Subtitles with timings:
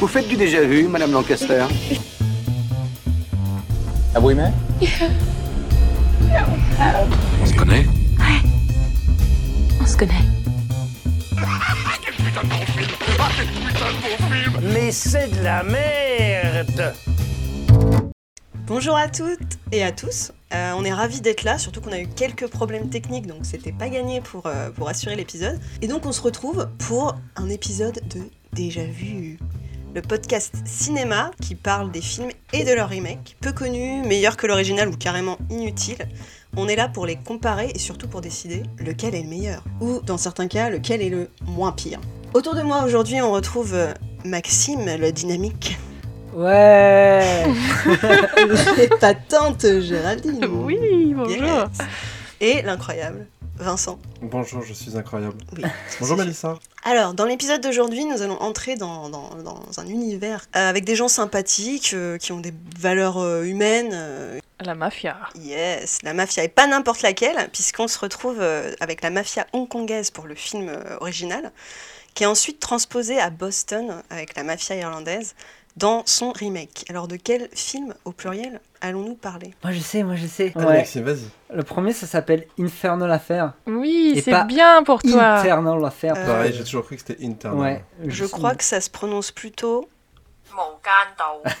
[0.00, 1.66] Vous faites du déjà vu, Madame Lancaster
[4.14, 4.52] Ah oui, mais
[7.40, 7.86] On se connaît
[9.80, 10.14] On se connaît.
[14.62, 16.94] Mais c'est de la merde
[18.66, 20.32] Bonjour à toutes et à tous.
[20.54, 23.72] Euh, on est ravis d'être là, surtout qu'on a eu quelques problèmes techniques, donc c'était
[23.72, 25.58] pas gagné pour, euh, pour assurer l'épisode.
[25.82, 28.20] Et donc on se retrouve pour un épisode de
[28.52, 29.38] Déjà Vu,
[29.94, 34.46] le podcast cinéma qui parle des films et de leurs remakes, peu connus, meilleurs que
[34.46, 36.08] l'original ou carrément inutiles.
[36.56, 40.00] On est là pour les comparer et surtout pour décider lequel est le meilleur, ou
[40.00, 42.00] dans certains cas, lequel est le moins pire.
[42.34, 43.92] Autour de moi aujourd'hui, on retrouve euh,
[44.24, 45.78] Maxime, le dynamique,
[46.34, 47.44] Ouais
[49.28, 50.46] tante Géraldine.
[50.46, 51.36] Oui, bonjour.
[51.36, 51.78] Yes.
[52.40, 53.26] Et l'incroyable
[53.62, 53.98] Vincent.
[54.20, 55.36] Bonjour, je suis incroyable.
[55.56, 55.62] Oui.
[56.00, 56.58] Bonjour Mélissa.
[56.84, 60.96] Alors, dans l'épisode d'aujourd'hui, nous allons entrer dans, dans- dans un univers euh, avec des
[60.96, 63.90] gens sympathiques, euh, qui ont des valeurs euh, humaines.
[63.92, 65.16] euh, La mafia.
[65.40, 70.10] yes, la mafia, et pas n'importe laquelle, puisqu'on se retrouve euh, avec la mafia hongkongaise
[70.10, 71.52] pour le film euh, original,
[72.14, 75.34] qui est ensuite transposée à Boston avec la mafia irlandaise
[75.76, 76.84] dans son remake.
[76.88, 79.54] Alors, de quel film, au pluriel, allons-nous parler?
[79.64, 80.52] Moi je sais, moi je sais.
[80.56, 80.64] Ouais.
[80.64, 81.28] Maxime, vas-y.
[81.54, 83.52] Le premier ça s'appelle Infernal Affair.
[83.66, 85.38] Oui, Et c'est pas bien pour toi.
[85.38, 86.14] Infernal Affair.
[86.16, 87.58] Euh, Pareil, j'ai toujours cru que c'était interne.
[87.58, 87.84] Ouais.
[88.06, 88.30] Je sais.
[88.30, 89.88] crois que ça se prononce plutôt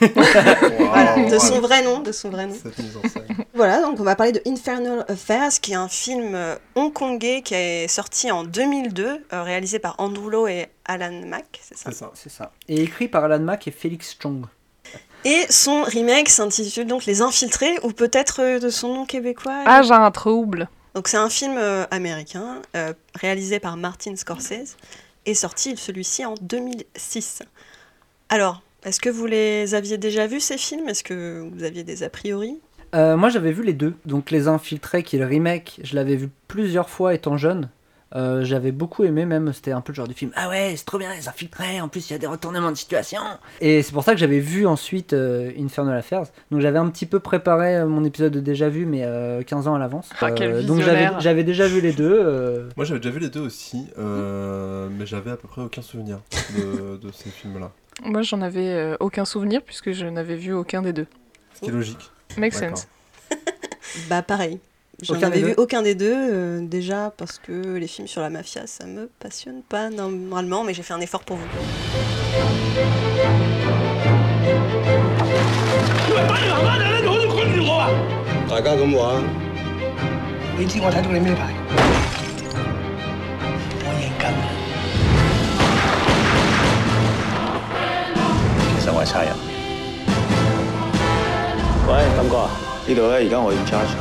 [0.78, 2.54] voilà, de son vrai nom, de son vrai nom.
[2.54, 3.26] Cette mise en scène.
[3.54, 7.54] Voilà, donc on va parler de Infernal Affairs, qui est un film euh, hongkongais qui
[7.54, 11.90] est sorti en 2002, euh, réalisé par Andrew Lo et Alan Mack, c'est ça?
[11.90, 12.10] C'est ça.
[12.14, 12.52] C'est ça.
[12.68, 14.46] Et écrit par Alan Mack et Félix Chong.
[15.24, 19.62] Et son remake s'intitule donc Les Infiltrés, ou peut-être euh, de son nom québécois?
[19.66, 20.68] Ah, j'ai un trouble.
[20.94, 21.58] Donc c'est un film
[21.90, 24.76] américain, euh, réalisé par Martin Scorsese,
[25.24, 27.42] et sorti celui-ci en 2006.
[28.28, 30.88] Alors, est-ce que vous les aviez déjà vus ces films?
[30.88, 32.58] Est-ce que vous aviez des a priori?
[32.94, 33.94] Euh, moi j'avais vu les deux.
[34.06, 37.70] Donc Les Infiltrés qui est le remake, je l'avais vu plusieurs fois étant jeune.
[38.14, 40.32] Euh, j'avais beaucoup aimé même, c'était un peu le genre du film.
[40.34, 42.76] Ah ouais, c'est trop bien les infiltrés, en plus il y a des retournements de
[42.76, 43.22] situation.
[43.62, 46.24] Et c'est pour ça que j'avais vu ensuite euh, Infernal Affairs.
[46.50, 49.66] Donc j'avais un petit peu préparé euh, mon épisode de déjà vu, mais euh, 15
[49.68, 50.10] ans à l'avance.
[50.20, 52.14] Ah, quel donc j'avais déjà vu les deux.
[52.22, 55.80] euh, Moi j'avais déjà vu les deux aussi, euh, mais j'avais à peu près aucun
[55.80, 56.18] souvenir
[56.58, 57.72] de, de ces films-là.
[58.04, 61.06] Moi, j'en avais euh, aucun souvenir puisque je n'avais vu aucun des deux.
[61.54, 62.10] Ce qui est logique.
[62.36, 62.88] Make sense.
[64.08, 64.58] Bah pareil.
[65.02, 68.30] J'en Aucun avais vu aucun des deux, euh, déjà parce que les films sur la
[68.30, 71.46] mafia, ça me passionne pas normalement, mais j'ai fait un effort pour vous.
[89.01, 89.31] 我係差人。
[91.87, 92.49] 喂，金哥啊，
[92.85, 93.95] 呢度咧而家我要 charge，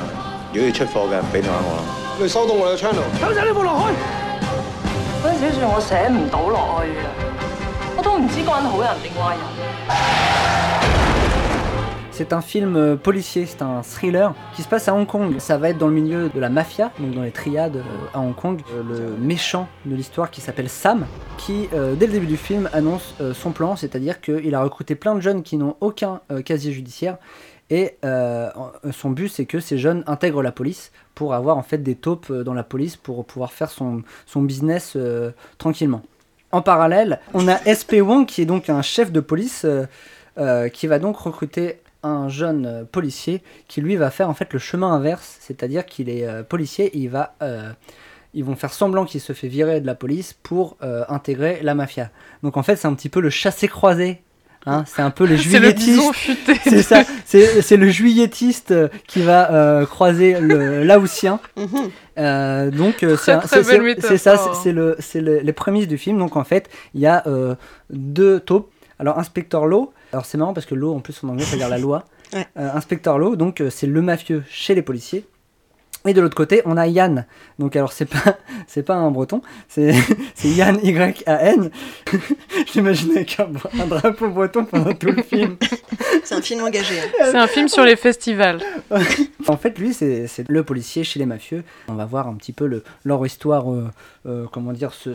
[0.53, 1.83] 如果要出貨嘅，俾電話我啦。
[2.19, 3.05] 你收到我嘅 channel。
[3.21, 3.95] 搶晒呢部落去！
[5.23, 7.09] 嗰陣時算我寫唔到落去啊！
[7.97, 9.41] 我都唔知嗰人好人定壞人。
[12.22, 15.40] C'est un film euh, policier, c'est un thriller qui se passe à Hong Kong.
[15.40, 17.84] Ça va être dans le milieu de la mafia, donc dans les triades euh,
[18.14, 18.62] à Hong Kong.
[18.76, 21.08] Euh, le méchant de l'histoire qui s'appelle Sam,
[21.40, 25.20] qui dès le début du film annonce son plan, c'est-à-dire qu'il a recruté plein de
[25.20, 27.18] jeunes qui n'ont aucun casier judiciaire.
[27.72, 31.96] Et son but, c'est que ces jeunes intègrent la police pour avoir en fait des
[31.96, 34.04] taupes dans la police pour pouvoir faire son,
[34.36, 34.96] business
[35.58, 36.04] tranquillement.
[36.52, 39.66] En parallèle, on a SP Wong qui est donc un chef de police
[40.74, 44.60] qui va donc recruter un jeune euh, policier qui lui va faire en fait le
[44.60, 47.72] chemin inverse, c'est-à-dire qu'il est euh, policier et il va, euh,
[48.34, 51.76] ils vont faire semblant qu'il se fait virer de la police pour euh, intégrer la
[51.76, 52.10] mafia.
[52.44, 54.22] Donc en fait c'est un petit peu le chassé-croisé,
[54.66, 56.02] hein, c'est un peu les juilletistes.
[56.64, 61.40] C'est ça, c'est le juillettiste euh, qui va euh, croiser le laotien.
[61.58, 61.68] Mhm.
[62.18, 63.42] Euh, donc c'est ça,
[64.62, 66.18] c'est- le, c'est le- les prémices du film.
[66.20, 67.56] Donc en fait, il y a euh,
[67.90, 68.70] deux taupes.
[69.00, 71.58] Alors Inspector Law, alors c'est marrant parce que Law en plus en anglais ça veut
[71.58, 72.06] dire la loi.
[72.34, 72.48] Ouais.
[72.58, 75.26] Euh, Inspector Law, donc euh, c'est le mafieux chez les policiers.
[76.08, 77.26] Et de l'autre côté, on a Yann.
[77.60, 78.38] Donc alors c'est pas
[78.68, 79.94] c'est pas un breton, c'est
[80.46, 81.70] Yann Y A N.
[82.72, 83.50] J'imagine avec un,
[83.82, 85.58] un drapeau breton pendant tout le film.
[86.24, 86.96] C'est un film engagé.
[87.00, 87.26] hein.
[87.32, 88.62] C'est un film sur les festivals.
[89.48, 91.64] En fait, lui, c'est c'est le policier chez les mafieux.
[91.90, 93.90] On va voir un petit peu le, leur histoire, euh,
[94.26, 95.14] euh, comment dire, se-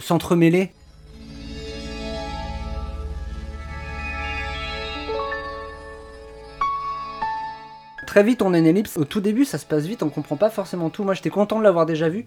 [8.17, 8.97] Très vite, on a une ellipse.
[8.97, 11.05] Au tout début, ça se passe vite, on comprend pas forcément tout.
[11.05, 12.25] Moi, j'étais content de l'avoir déjà vu.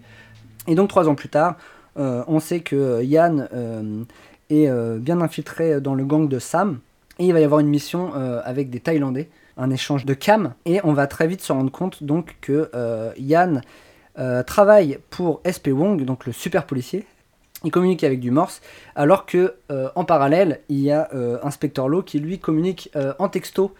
[0.68, 1.56] Et donc, trois ans plus tard,
[1.98, 4.04] euh, on sait que euh, Yann euh,
[4.50, 4.70] est
[5.00, 6.78] bien infiltré dans le gang de Sam.
[7.18, 8.12] Et il va y avoir une mission
[8.44, 10.54] avec des Thaïlandais, un échange de cam.
[10.64, 12.70] Et on va très vite se rendre compte donc que
[13.18, 13.60] Yann
[14.46, 17.04] travaille pour SP Wong, donc le super policier.
[17.64, 18.62] Il communique avec du morse,
[18.94, 19.56] alors que
[19.96, 21.10] en parallèle, il y a
[21.42, 23.74] Inspecteur Law qui lui communique en texto.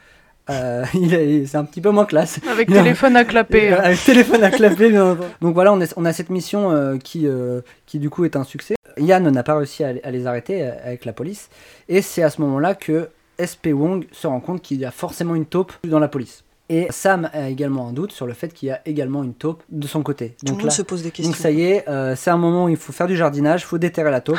[0.48, 0.84] Euh,
[1.46, 2.40] c'est un petit peu moins classe.
[2.50, 2.76] Avec Non.
[2.82, 3.72] téléphone à clapper.
[3.72, 5.28] Euh, Avec téléphone à clapper, bien entendu.
[5.40, 8.36] Donc voilà, on, est- on a cette mission euh, qui, euh, qui du coup est
[8.36, 8.74] un succès.
[8.98, 11.48] Yann n'a pas réussi à, à les arrêter euh, avec la police.
[11.88, 13.08] Et c'est à ce moment-là que
[13.38, 16.42] SP Wong se rend compte qu'il y a forcément une taupe dans la police.
[16.68, 19.62] Et Sam a également un doute sur le fait qu'il y a également une taupe
[19.70, 20.36] de son côté.
[20.44, 21.30] Tout le monde là, se pose des questions.
[21.32, 23.64] donc ça y est, euh, c'est un moment où il faut faire du jardinage, il
[23.64, 24.38] faut déterrer la taupe.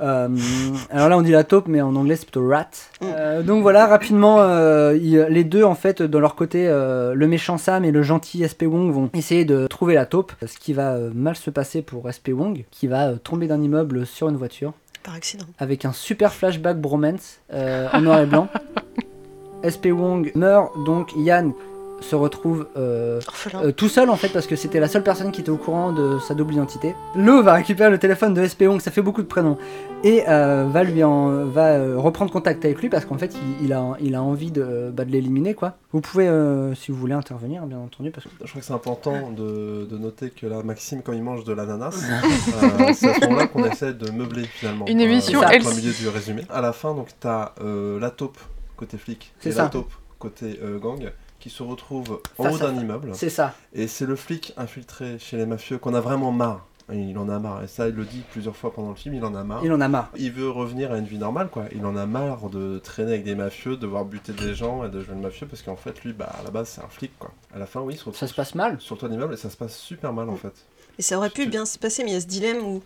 [0.00, 0.28] Euh,
[0.90, 2.68] alors là on dit la taupe mais en anglais c'est plutôt rat.
[3.02, 7.84] Euh, donc voilà rapidement euh, les deux en fait de leur côté le méchant Sam
[7.84, 10.32] et le gentil SP Wong vont essayer de trouver la taupe.
[10.46, 14.28] Ce qui va mal se passer pour SP Wong qui va tomber d'un immeuble sur
[14.28, 14.72] une voiture
[15.02, 15.46] Par accident.
[15.58, 18.48] avec un super flashback bromance en noir et blanc.
[19.66, 21.52] SP Wong meurt donc Yann
[22.00, 23.20] se retrouve euh,
[23.54, 25.92] euh, tout seul en fait parce que c'était la seule personne qui était au courant
[25.92, 26.94] de sa double identité.
[27.16, 29.58] Lo va récupérer le téléphone de SP Wong, ça fait beaucoup de prénoms,
[30.04, 33.66] et euh, va lui en, va euh, reprendre contact avec lui parce qu'en fait il,
[33.66, 35.74] il a, il a envie de, bah, de l'éliminer quoi.
[35.92, 38.72] Vous pouvez euh, si vous voulez intervenir bien entendu parce que Je crois que c'est
[38.72, 42.04] important de, de noter que là, Maxime, quand il mange de l'ananas,
[42.62, 44.86] euh, c'est à ce moment-là qu'on essaie de meubler finalement.
[44.86, 46.42] Une émission, euh, elle- au milieu du résumé.
[46.50, 48.38] À la fin, donc, t'as euh, la taupe
[48.76, 49.64] côté flic C'est et ça.
[49.64, 53.10] la taupe côté euh, gang qui se retrouvent en haut d'un immeuble.
[53.14, 53.54] c'est ça.
[53.72, 56.66] Et c'est le flic infiltré chez les mafieux qu'on a vraiment marre.
[56.90, 57.62] Il en a marre.
[57.62, 59.60] Et ça, il le dit plusieurs fois pendant le film, il en a marre.
[59.62, 60.10] Il en a marre.
[60.16, 61.64] Il veut revenir à une vie normale, quoi.
[61.72, 64.88] Il en a marre de traîner avec des mafieux, de voir buter des gens et
[64.88, 67.12] de jouer le mafieux, parce qu'en fait, lui, bah, à la base, c'est un flic,
[67.18, 67.30] quoi.
[67.54, 68.80] À la fin, oui, il se retrouve Ça se passe mal.
[68.80, 70.54] sur le toit d'immeuble et ça se passe super mal, en fait.
[70.98, 72.82] Et ça aurait pu bien se passer, mais il y a ce dilemme où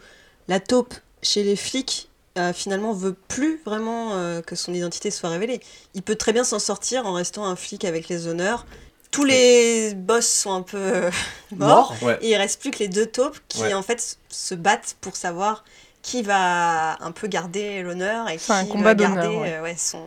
[0.49, 2.09] la taupe chez les flics
[2.39, 5.61] euh, finalement veut plus vraiment euh, que son identité soit révélée.
[5.95, 8.67] Il peut très bien s'en sortir en restant un flic avec les honneurs.
[9.11, 11.11] Tous les boss sont un peu euh,
[11.57, 11.95] morts.
[12.03, 12.19] Ouais.
[12.23, 13.75] Et il reste plus que les deux taupes qui Ouais.
[13.75, 15.65] en fait se battent pour savoir
[16.01, 19.53] qui va un peu garder l'honneur et qui va combat garder ouais.
[19.53, 20.05] euh, ouais, son,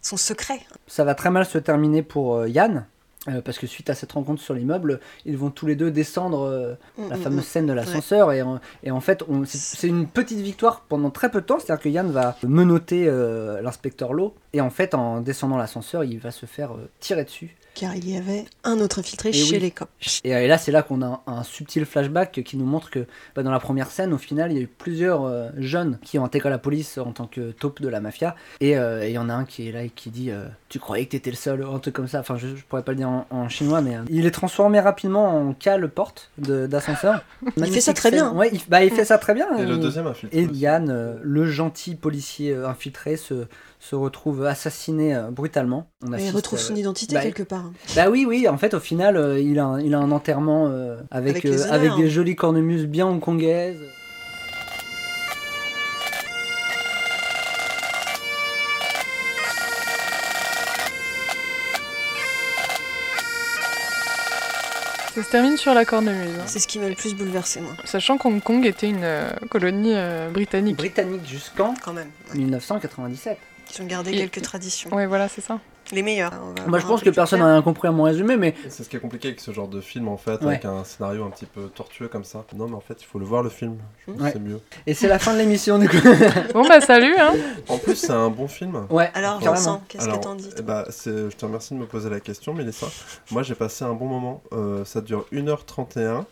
[0.00, 0.60] son secret.
[0.88, 2.86] Ça va très mal se terminer pour euh, Yann.
[3.28, 6.40] Euh, parce que suite à cette rencontre sur l'immeuble, ils vont tous les deux descendre
[6.42, 7.42] euh, Mm, la mm, fameuse mm.
[7.46, 11.30] scène de l'ascenseur et, en- et en fait on- c'est une petite victoire pendant très
[11.30, 15.20] peu de temps, c'est-à-dire que Yann va menotter euh, l'inspecteur Lowe et en fait en
[15.20, 16.70] descendant l'ascenseur il va se faire
[17.00, 17.56] tirer dessus.
[17.74, 19.58] Car il y avait un autre infiltré Et chez oui.
[19.60, 19.90] les cops.
[20.24, 22.90] Et, euh, et là c'est là qu'on a un, un subtil flashback qui nous montre
[22.90, 25.98] que bah, dans la première scène au final il y a eu plusieurs euh, jeunes
[26.02, 29.08] qui ont intégré la police en tant que taupe de la mafia et euh, et
[29.08, 31.10] il y en a un qui est là et qui dit euh, tu croyais que
[31.12, 31.62] t'étais le seul?
[31.64, 33.96] Un truc comme ça, enfin je, je pourrais pas le dire en, en chinois mais
[33.96, 37.22] euh, il est transformé rapidement en cale porte de- d'ascenseur.
[37.56, 38.18] Il fait ça très scène.
[38.18, 38.32] bien.
[38.34, 39.46] Ouais, il, bah, il fait ça très bien.
[39.56, 40.38] Et le deuxième infiltré.
[40.40, 40.44] et.
[40.52, 43.46] Yann, euh, le gentil policier infiltré, se,
[43.80, 45.90] se retrouve assassiné euh, brutalement.
[46.06, 47.61] On il retrouve son identité bah, quelque part.
[47.96, 50.66] Bah oui, oui, en fait, au final, euh, il, a un, il a un enterrement
[50.68, 51.74] euh, avec, Avec les euh, honneurs.
[51.74, 53.78] avec des jolies cornemuses bien hongkongaises.
[65.14, 66.38] Ça se termine sur la cornemuse.
[66.40, 66.44] hein.
[66.46, 69.92] C'est ce qui m'a le plus bouleversé, moi, Sachant qu'Hong Kong était une euh, colonie
[69.94, 70.76] euh, britannique.
[70.78, 72.08] Britannique jusqu'en quand même.
[72.32, 72.38] Ouais.
[72.38, 73.36] 1997.
[73.76, 74.90] Ils ont gardé Et- quelques traditions.
[74.94, 75.60] Ouais, voilà, c'est ça.
[75.90, 76.32] Les meilleurs.
[76.66, 78.96] Moi, je pense que personne n'a rien compris à mon résumé, mais C'est ce qui
[78.96, 80.46] est compliqué avec ce genre de film en fait, Ouais.
[80.54, 82.44] avec un scénario un petit peu tortueux comme ça.
[82.56, 84.28] Non mais en fait il faut le voir le film, je trouve Ouais.
[84.32, 84.60] que c'est mieux.
[84.86, 85.96] et c'est la fin de l'émission du coup.
[86.54, 87.32] Bon bah salut hein
[87.68, 88.86] En plus c'est un bon film.
[88.90, 89.10] ouais.
[89.14, 89.52] Alors, carrément.
[89.54, 92.54] Vincent, qu'est-ce que t'en dis eh bah, je te remercie de me poser la question,
[92.54, 92.86] Mélissa.
[93.30, 94.42] Moi, j'ai passé un bon moment.
[94.52, 96.24] Euh, ça dure 1h31.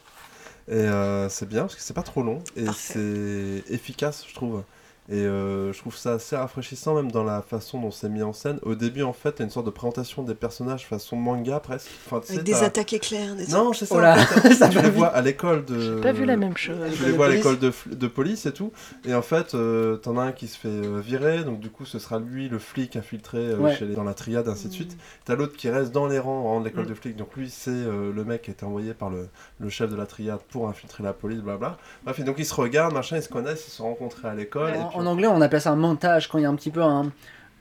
[0.69, 2.38] Et euh, c'est bien parce que c'est pas trop long.
[2.57, 4.62] Et c'est efficace, je trouve.
[5.11, 8.33] Et euh, je trouve ça assez rafraîchissant, même dans la façon dont c'est mis en
[8.33, 8.61] scène.
[8.62, 11.59] Au début, en fait, il y a une sorte de présentation des personnages façon manga
[11.59, 11.90] presque.
[12.07, 13.95] Enfin, sais, Avec des t'as- attaques éclair, des Non, c'est ça.
[13.97, 14.55] Oh là, en fait.
[14.55, 15.97] ça tu les vois à l'école de.
[15.97, 16.76] J'ai pas vu la même chose.
[16.97, 18.73] Tu les vois à l'école de, fl- de police et tout.
[19.05, 21.85] Et en fait, euh, t'en as un qui se fait euh, virer, donc du coup,
[21.85, 23.75] ce sera lui le flic infiltré euh, Ouais.
[23.75, 24.97] chez les- dans la triade, ainsi de suite.
[25.25, 26.88] T'as l'autre qui reste dans les rangs, rang de l'école Mm.
[26.88, 29.69] de flic, donc lui, c'est euh, le mec qui a été envoyé par le, le
[29.71, 31.79] chef de la triade pour infiltrer la police, blabla.
[32.05, 34.35] Bref, et donc ils se regardent, machin, ils se connaissent, ils se sont rencontrés à
[34.37, 34.75] l'école.
[34.75, 36.54] et En, puis- en anglais, on appelle ça un montage quand il y a un
[36.54, 37.12] petit peu un,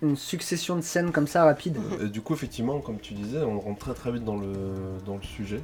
[0.02, 1.78] une succession de scènes comme ça rapide.
[2.02, 4.48] Et du coup, effectivement, comme tu disais, on rentre très très vite dans le,
[5.06, 5.62] dans le sujet.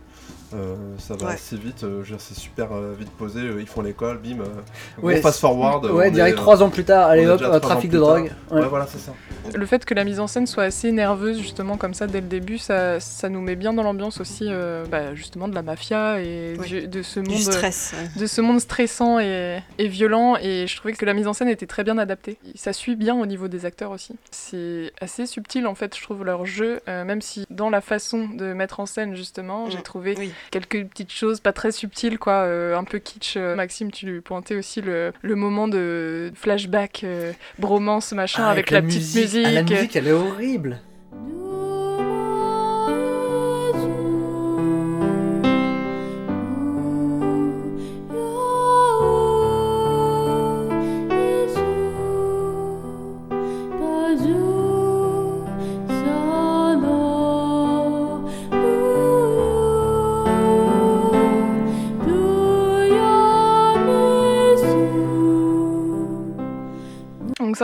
[0.54, 1.34] Euh, ça va Ouais.
[1.34, 3.39] assez vite, euh, c'est super euh, vite posé.
[3.39, 5.86] euh, ils font l'école, bim, euh, Ouais, fast forward.
[5.86, 7.98] Ouais, on direct est, euh, trois ans plus tard, allez on hop, euh, trafic de
[7.98, 8.32] drogue.
[8.51, 8.68] Ouais, Ouais.
[8.68, 9.13] voilà, c'est ça.
[9.54, 12.27] Le fait que la mise en scène soit assez nerveuse, justement, comme ça, dès le
[12.27, 16.22] début, ça, ça nous met bien dans l'ambiance aussi, euh, bah, justement, de la mafia
[16.22, 16.68] et Oui.
[16.68, 17.39] du- de ce Du monde.
[17.39, 17.94] stress.
[17.98, 18.20] ouais.
[18.22, 21.48] de ce monde stressant et, et violent et je trouvais que la mise en scène
[21.50, 22.38] était très bien adaptée.
[22.56, 24.13] Ça suit bien au niveau des acteurs aussi.
[24.32, 28.27] C'est assez subtil en fait je trouve leur jeu, euh, même si dans la façon
[28.27, 29.84] de mettre en scène justement j'ai Mm.
[29.84, 30.32] trouvé Oui.
[30.51, 33.38] quelques petites choses pas très subtiles quoi, euh, un peu kitsch.
[33.38, 38.72] Euh, Maxime tu pointais aussi le, le moment de flashback, euh, bromance machin Ah, avec,
[38.72, 39.46] la, petite musique.
[39.46, 40.79] Ah, la musique, elle est horrible.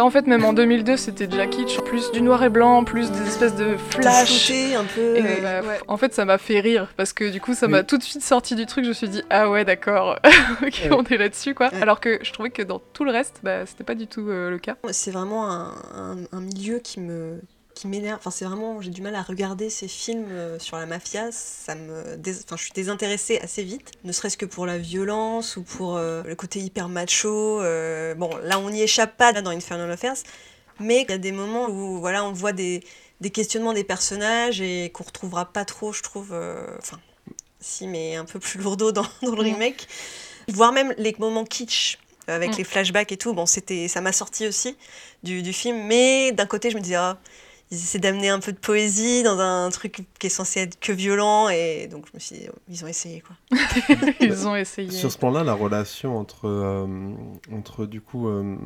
[0.02, 3.12] Ça en fait même en 2002 c'était déjà kitsch, plus du noir et blanc, plus
[3.12, 4.50] des espèces de flash.
[4.52, 5.16] Un peu.
[5.16, 5.80] Et, euh, bah, ouais.
[5.88, 7.74] En fait, ça m'a fait rire parce que du coup, ça Oui.
[7.74, 8.84] m'a tout de suite sorti du truc.
[8.84, 10.18] Je me suis dit, ah ouais, d'accord,
[10.64, 10.90] ok, Ouais.
[10.92, 11.70] on est là-dessus quoi.
[11.72, 11.82] Ouais.
[11.82, 14.50] Alors que je trouvais que dans tout le reste, bah, c'était pas du tout euh,
[14.50, 14.76] le cas.
[14.92, 17.40] C'est vraiment un, un- un milieu qui me
[17.74, 18.18] qui m'énerve.
[18.20, 21.32] Enfin, c'est vraiment, j'ai du mal à regarder ces films euh, sur la mafia.
[21.32, 25.58] Ça me, dés- enfin, je suis désintéressée assez vite, ne serait-ce que pour la violence
[25.58, 27.62] ou pour euh, le côté hyper macho.
[27.62, 30.16] euh, bon, là, on n'y échappe pas là, dans Infernal Affairs,
[30.80, 32.84] mais il y a des moments où, voilà, on voit des,
[33.22, 36.30] des questionnements des personnages et qu'on retrouvera pas trop, je trouve.
[36.34, 37.00] euh, Enfin,
[37.60, 39.54] si, mais un peu plus lourdeau dans, dans le Mm.
[39.54, 39.88] remake.
[40.48, 41.98] Voire même les moments kitsch
[42.28, 42.58] avec Mm.
[42.58, 43.34] les flashbacks et tout.
[43.34, 44.76] Bon, c'était, ça m'a sorti aussi
[45.24, 47.20] du, du film, mais d'un côté, je me disais, ah,
[47.72, 50.92] ils essaient d'amener un peu de poésie dans un truc qui est censé être que
[50.92, 53.36] violent, et donc je me suis dit, oh, ils ont essayé quoi.
[54.20, 54.92] Ils ont essayé.
[54.92, 56.86] Sur ce plan-là, la relation entre, euh,
[57.52, 58.58] entre du coup euh,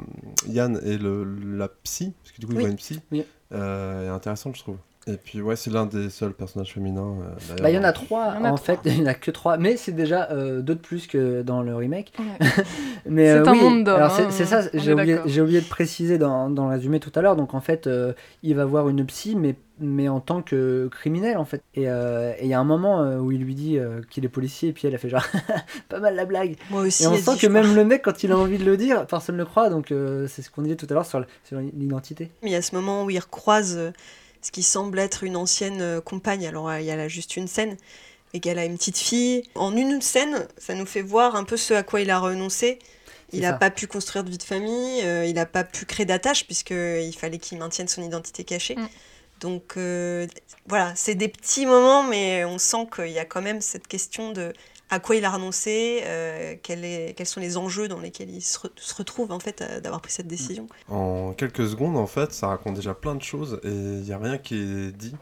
[0.48, 2.62] Yann et le, la psy, parce que du coup il Oui.
[2.64, 3.24] voit une psy, Oui.
[3.52, 4.78] euh, est intéressante je trouve.
[5.08, 7.16] Et puis ouais, c'est l'un des seuls personnages féminins.
[7.22, 7.56] euh.
[7.62, 8.76] Bah, il y en a trois, en a en trois.
[8.76, 11.44] fait, il n'y en a que trois, mais c'est déjà euh, deux de plus que
[11.44, 12.12] dans le remake.
[12.18, 12.48] Ouais.
[13.06, 14.94] mais C'est euh, un oui, monde d'hommes, alors c'est hein, c'est ça, j'ai
[15.42, 17.36] oublié, de préciser dans, dans le résumé tout à l'heure.
[17.36, 21.38] Donc en fait, euh, il va voir une psy, mais, mais en tant que criminel
[21.38, 21.62] en fait.
[21.76, 24.26] Et euh, et il y a un moment euh, où il lui dit euh, qu'il
[24.26, 25.26] est policier, et puis elle a fait genre
[25.90, 26.56] pas mal la blague.
[26.72, 27.04] Moi aussi.
[27.04, 29.06] Et on sent dit, que même le mec, quand il a envie de le dire,
[29.06, 29.70] personne ne le croit.
[29.70, 32.32] Donc euh, c'est ce qu'on disait tout à l'heure sur, l'identité.
[32.42, 33.92] Il y a ce moment où il recroise euh,
[34.46, 36.46] ce qui semble être une ancienne euh, compagne.
[36.46, 37.78] Alors euh, il y a là juste une scène,
[38.34, 39.42] et qu'elle a une petite fille.
[39.56, 42.78] En une scène, ça nous fait voir un peu ce à quoi il a renoncé.
[43.34, 46.06] Il n'a pas pu construire de vie de famille, euh, il n'a pas pu créer
[46.06, 48.76] d'attache puisqu'il fallait qu'il maintienne son identité cachée.
[48.76, 48.88] Mm.
[49.40, 50.28] Donc euh,
[50.68, 54.32] voilà, c'est des petits moments, mais on sent qu'il y a quand même cette question
[54.32, 54.54] de
[54.96, 58.42] à quoi il a renoncé, euh, quel est- quels sont les enjeux dans lesquels il
[58.42, 60.68] se, re- se retrouve en fait à- d'avoir pris cette décision.
[60.90, 64.18] En quelques secondes, en fait, ça raconte déjà plein de choses et il n'y a
[64.18, 65.16] rien qui est dit.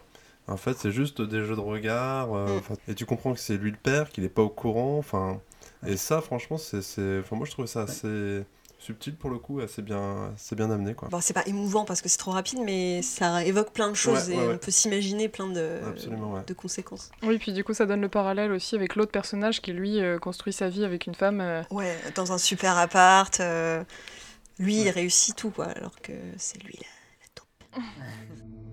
[0.48, 2.34] En fait, c'est juste des jeux de regard.
[2.36, 2.92] euh, Mm.
[2.92, 4.98] Et tu comprends que c'est lui le père, qu'il n'est pas au courant.
[4.98, 5.40] Enfin,
[5.88, 6.82] et ça, franchement, c'est,
[7.32, 8.44] moi je trouvais ça assez
[8.84, 11.08] subtil pour le coup, assez bien, assez bien amené, quoi.
[11.10, 14.28] Bon, c'est pas émouvant parce que c'est trop rapide, mais ça évoque plein de choses
[14.30, 16.42] Ouais, et ouais, on peut s'imaginer plein de, Absolument, ouais.
[16.46, 17.10] de conséquences.
[17.24, 20.20] Oui, puis du coup, ça donne le parallèle aussi avec l'autre personnage qui lui euh,
[20.20, 21.40] construit sa vie avec une femme.
[21.42, 23.84] euh, Ouais, dans un super appart, euh,
[24.60, 26.88] lui il réussit tout quoi, alors que c'est lui la,
[27.22, 27.84] la taupe.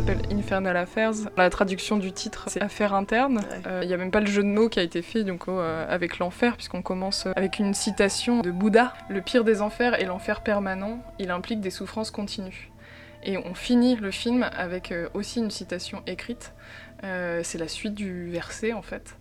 [0.00, 1.12] s'appelle Infernal Affairs.
[1.36, 3.38] La traduction du titre, c'est Affaires internes.
[3.38, 3.62] Ouais.
[3.66, 5.46] Euh, Il n'y a même pas le jeu de mots qui a été fait donc,
[5.48, 8.94] euh, avec l'enfer, puisqu'on commence euh, avec une citation de Bouddha.
[9.10, 11.04] Le pire des enfers est l'enfer permanent.
[11.18, 12.70] Il implique des souffrances continues.
[13.24, 16.54] Et on finit le film avec euh, aussi une citation écrite.
[17.02, 19.16] C'est la suite du verset en fait.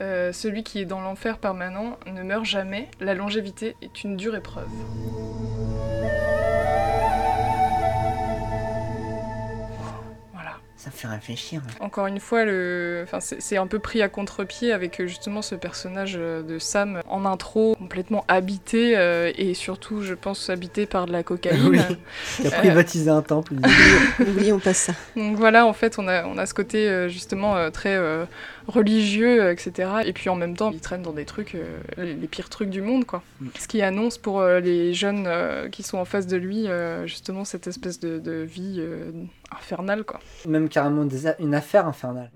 [0.00, 2.90] Celui qui est dans l'enfer permanent ne meurt jamais.
[3.00, 4.68] La longévité est une dure épreuve.
[10.82, 11.62] Ça me fait réfléchir.
[11.78, 13.02] Encore une fois, le...
[13.04, 17.02] enfin, c'est un peu pris à contre-pied avec euh, justement ce personnage euh, de Sam
[17.08, 21.68] en intro, complètement habité, euh, et surtout, je pense, habité par de la cocaïne.
[21.68, 21.78] Oui.
[22.40, 23.54] Il a privatisé un temple.
[24.18, 24.92] N'oublions pas ça.
[25.14, 28.24] Donc voilà, en fait, on a, on a ce côté justement très euh,
[28.66, 29.90] religieux, etc.
[30.04, 32.70] Et puis en même temps, il traîne dans des trucs, euh, les, les pires trucs
[32.70, 33.22] du monde, quoi.
[33.40, 33.46] Mm.
[33.58, 37.06] Ce qui annonce pour euh, les jeunes euh, qui sont en face de lui, euh,
[37.06, 39.10] justement, cette espèce de, de vie euh,
[39.56, 40.20] infernal, quoi.
[40.46, 41.06] Même carrément
[41.38, 42.30] une affaire infernale.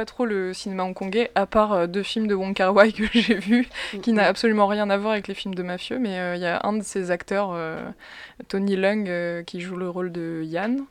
[0.00, 3.04] Pas trop le cinéma hongkongais, à part euh, deux films de Wong Kar Wai que
[3.12, 3.68] j'ai vus,
[4.00, 6.46] qui n'a absolument rien à voir avec les films de mafieux, mais euh, il y
[6.46, 7.78] a un de ces acteurs, euh,
[8.48, 10.84] Tony Leung, euh, qui joue le rôle de Yann.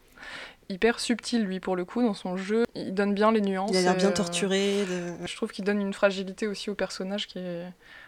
[0.69, 2.65] Hyper subtil, lui, pour le coup, dans son jeu.
[2.75, 3.71] Il donne bien les nuances.
[3.71, 4.85] Il a l'air bien euh, torturé.
[4.85, 7.65] de- Je trouve qu'il donne une fragilité aussi au personnage qui est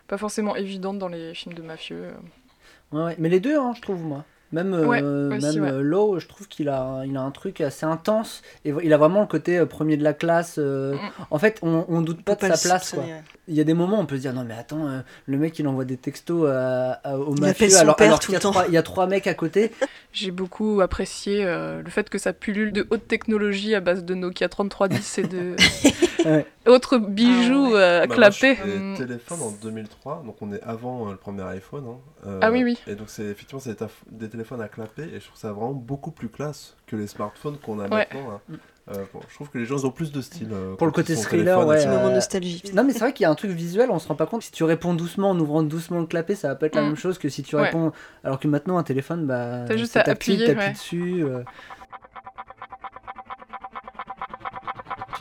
[0.08, 2.10] pas forcément évidente dans les films de mafieux.
[2.92, 3.16] Ouais, ouais.
[3.18, 4.24] Mais les deux, hein, je trouve, moi.
[4.54, 5.72] Même, euh, même ouais.
[5.72, 8.42] euh, Lowe, je trouve qu'il a, il a un truc assez intense.
[8.66, 10.56] Et il a vraiment le côté euh, premier de la classe.
[10.58, 10.98] euh, Mm.
[11.32, 12.92] En fait, on, on doute pas de pas sa place.
[12.92, 13.04] Quoi.
[13.04, 13.22] ouais.
[13.48, 15.38] Il y a des moments où on peut se dire non, mais attends, euh, le
[15.38, 18.34] mec il envoie des textos à, à- au Il mafieux alors, père alors tout qu'il
[18.34, 18.52] y, a le temps.
[18.52, 19.72] trois- il y a trois mecs à côté.
[20.14, 24.14] J'ai beaucoup apprécié euh, le fait que ça pullule de haute technologie à base de
[24.16, 25.56] Nokia 3310 et de
[26.26, 26.46] Ouais.
[26.68, 27.76] autres bijoux Ah ouais.
[27.76, 31.12] euh, à Bah, moi, je des Hum, téléphones en 2003, donc on est avant euh,
[31.12, 31.84] le premier iPhone.
[31.88, 31.98] hein.
[32.28, 32.78] Euh, Ah oui, oui.
[32.88, 35.52] Et donc c'est effectivement c'est des, taf- des téléphones à clapper et je trouve ça
[35.52, 37.90] vraiment beaucoup plus classe que les smartphones qu'on a Ouais.
[37.90, 38.30] maintenant.
[38.32, 38.58] là.
[38.92, 40.50] Euh, bon, je trouve que les gens ont plus de style.
[40.52, 41.78] euh, Pour le côté thriller, téléphone, ouais.
[41.78, 42.64] Petit moment Euh, nostalgie.
[42.74, 44.42] Non, mais c'est vrai qu'il y a un truc visuel, on se rend pas compte.
[44.42, 46.86] Si tu réponds doucement en ouvrant doucement le clapet, ça va pas être la Mm.
[46.88, 47.64] même chose que si tu Ouais.
[47.64, 47.92] réponds.
[48.24, 49.66] Alors que maintenant, un téléphone, bah.
[49.68, 50.72] T'as juste à appuyer, t'appuies ouais.
[50.74, 51.24] dessus.
[51.24, 51.44] euh.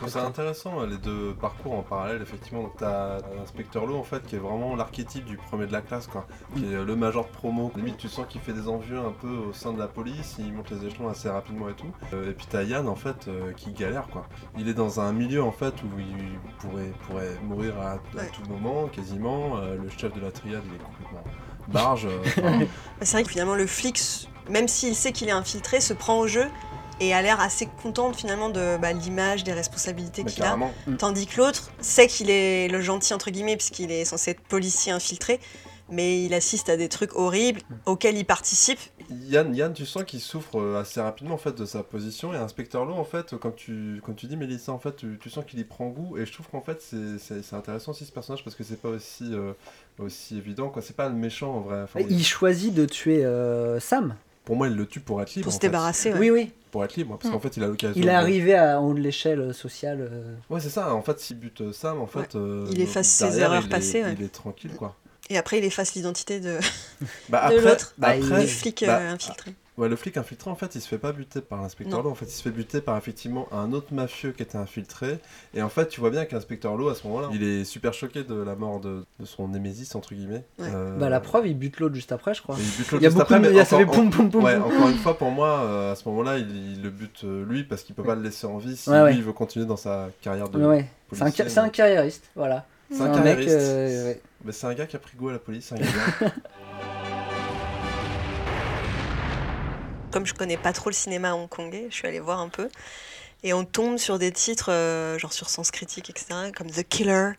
[0.00, 2.62] Je trouve ça intéressant les deux parcours en parallèle effectivement.
[2.62, 6.06] Donc t'as l'inspecteur Lowe en fait qui est vraiment l'archétype du premier de la classe
[6.06, 7.70] quoi, qui est le major de promo.
[7.76, 10.54] Limite tu sens qu'il fait des envieux un peu au sein de la police, il
[10.54, 11.92] monte les échelons assez rapidement et tout.
[12.14, 14.26] Euh, et puis t'as Yann en fait euh, qui galère quoi.
[14.56, 17.98] Il est dans un milieu en fait où il pourrait, pourrait mourir à,
[18.32, 19.58] tout moment quasiment.
[19.58, 21.24] Euh, le chef de la triade il est complètement
[21.68, 22.08] barge.
[22.24, 22.60] enfin,
[23.02, 24.00] C'est vrai que finalement le flic,
[24.48, 26.46] même s'il sait qu'il est infiltré, se prend au jeu
[27.00, 30.46] et a l'air assez content finalement de bah, l'image, des responsabilités qu'il a.
[30.46, 30.72] carrément.
[30.98, 34.92] Tandis que l'autre sait qu'il est le gentil entre guillemets puisqu'il est censé être policier
[34.92, 35.40] infiltré,
[35.88, 38.78] mais il assiste à des trucs horribles auxquels il participe.
[39.10, 42.36] Yann, Yann, tu sens qu'il souffre euh, assez rapidement en fait de sa position et
[42.36, 45.44] Inspecteur Lowe en fait quand tu quand tu dis Mélissa en fait tu, tu sens
[45.44, 48.12] qu'il y prend goût et je trouve qu'en fait c'est- c'est c'est intéressant aussi ce
[48.12, 49.52] personnage parce que c'est pas aussi euh,
[49.98, 53.80] aussi évident quoi c'est pas le méchant en vrai Enfin, Il choisit de tuer euh,
[53.80, 54.14] Sam.
[54.44, 55.66] Pour moi il le tue pour être libre Pour se fait.
[55.68, 56.18] débarrasser, ouais.
[56.18, 56.52] Oui, oui.
[56.70, 58.86] pour être libre parce qu'en fait il a l'occasion Il est de- arrivé à, en
[58.88, 60.08] haut de l'échelle sociale.
[60.12, 60.34] euh.
[60.50, 63.38] ouais c'est ça en fait s'il bute euh, Sam en fait euh, Il efface ses
[63.40, 64.14] erreurs il est- passées, ouais.
[64.18, 64.96] il est tranquille quoi
[65.28, 66.58] Et après il efface l'identité de,
[67.28, 69.54] bah de l'autre, bah, après du flic euh, bah, infiltré.
[69.80, 72.02] Ouais, le flic infiltré, en fait, il se fait pas buter par l'inspecteur.
[72.02, 72.10] Lowe.
[72.10, 75.18] En fait, il se fait buter par effectivement un autre mafieux qui était infiltré.
[75.54, 78.22] Et en fait, tu vois bien qu'inspecteur Lowe, à ce moment-là, il est super choqué
[78.22, 80.44] de la mort de, de son némésis, entre guillemets.
[80.58, 80.68] Ouais.
[80.72, 82.56] Euh, Bah, la preuve, il bute l'autre juste après, je crois.
[82.56, 83.64] et il bute Il l'autre y a juste beaucoup après, de- mais il y a-
[83.64, 86.06] ça encore- fait poum, poum, poum, Ouais, encore une fois, pour moi, euh, à ce
[86.10, 88.76] moment-là, il, il le bute euh, lui parce qu'il peut pas le laisser en vie
[88.76, 90.58] si Ouais, lui il veut continuer dans sa carrière de.
[90.58, 90.88] Ouais, ouais.
[91.12, 92.66] C'est un, ca- c'est un mais- carriériste, voilà.
[92.92, 93.14] C'est un mec.
[93.14, 93.48] carriériste.
[93.56, 94.20] euh, ouais.
[94.44, 95.84] Bah, c'est un gars qui a pris goût à la police, un gars
[100.10, 102.68] Comme je connais pas trop le cinéma hongkongais, je suis allée voir un peu.
[103.42, 107.32] Et on tombe sur des titres, euh, genre sur Sens Critique, etc., comme The Killer,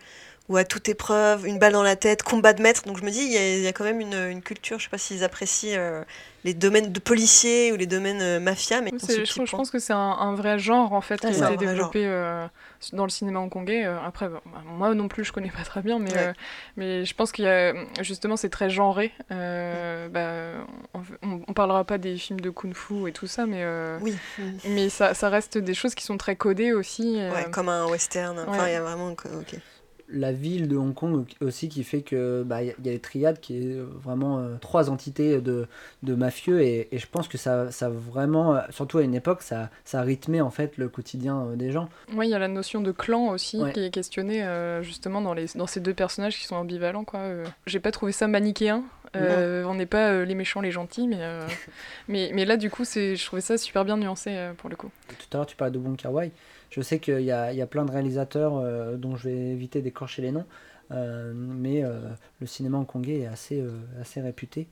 [0.49, 2.83] ou À toute épreuve, Une balle dans la tête, Combat de maître.
[2.85, 4.79] Donc je me dis, il y, a- il y a quand même une, une culture,
[4.79, 6.03] je sais pas s'ils apprécient euh,
[6.43, 9.93] les domaines de policiers ou les domaines euh, mafia, mais Oui, je, pense que c'est
[9.93, 12.47] un, un vrai genre en fait Ah, qui vrai développé euh,
[12.91, 13.85] dans le cinéma hongkongais.
[13.85, 16.33] Euh, après, bah, moi non plus, je connais pas très bien, mais, Ouais.
[16.75, 19.11] mais je pense qu'il y a justement c'est très genré.
[19.31, 23.63] Euh, bah, on, on- parlera pas des films de kung-fu et tout ça, mais
[24.01, 24.43] Oui, mm.
[24.69, 27.15] mais ça, ça reste des choses qui sont très codées aussi.
[27.17, 28.37] ouais, comme un western.
[28.47, 29.09] Enfin, il y a vraiment.
[29.11, 29.55] Ok.
[30.11, 32.89] La ville de Hong Kong aussi qui fait que bah, il y, a- il y
[32.89, 35.67] a les triades qui est vraiment euh, trois entités de,
[36.03, 39.41] de mafieux et, et je pense que ça, ça vraiment, euh, surtout à une époque,
[39.41, 41.89] ça, ça a rythmé en fait le quotidien euh, des gens.
[42.15, 43.71] Ouais, il y a la notion de clan aussi Ouais.
[43.73, 47.03] qui est questionnée euh, justement dans, les, dans ces deux personnages qui sont ambivalents.
[47.05, 47.19] quoi.
[47.21, 48.83] Euh, J'ai pas trouvé ça manichéen.
[49.13, 51.19] On n'est pas les méchants, les gentils, mais,
[52.07, 54.89] mais, mais là du coup, c'est- je trouvais ça super bien nuancé pour le coup.
[55.09, 56.31] Tout à l'heure, tu parlais de Wong Kar Wai.
[56.71, 59.35] Je sais qu'il y a, il y a plein de réalisateurs euh, dont je vais
[59.37, 60.45] éviter d'écorcher les noms,
[60.91, 61.99] euh, mais euh,
[62.39, 64.67] le cinéma hongkongais est assez, euh, assez réputé.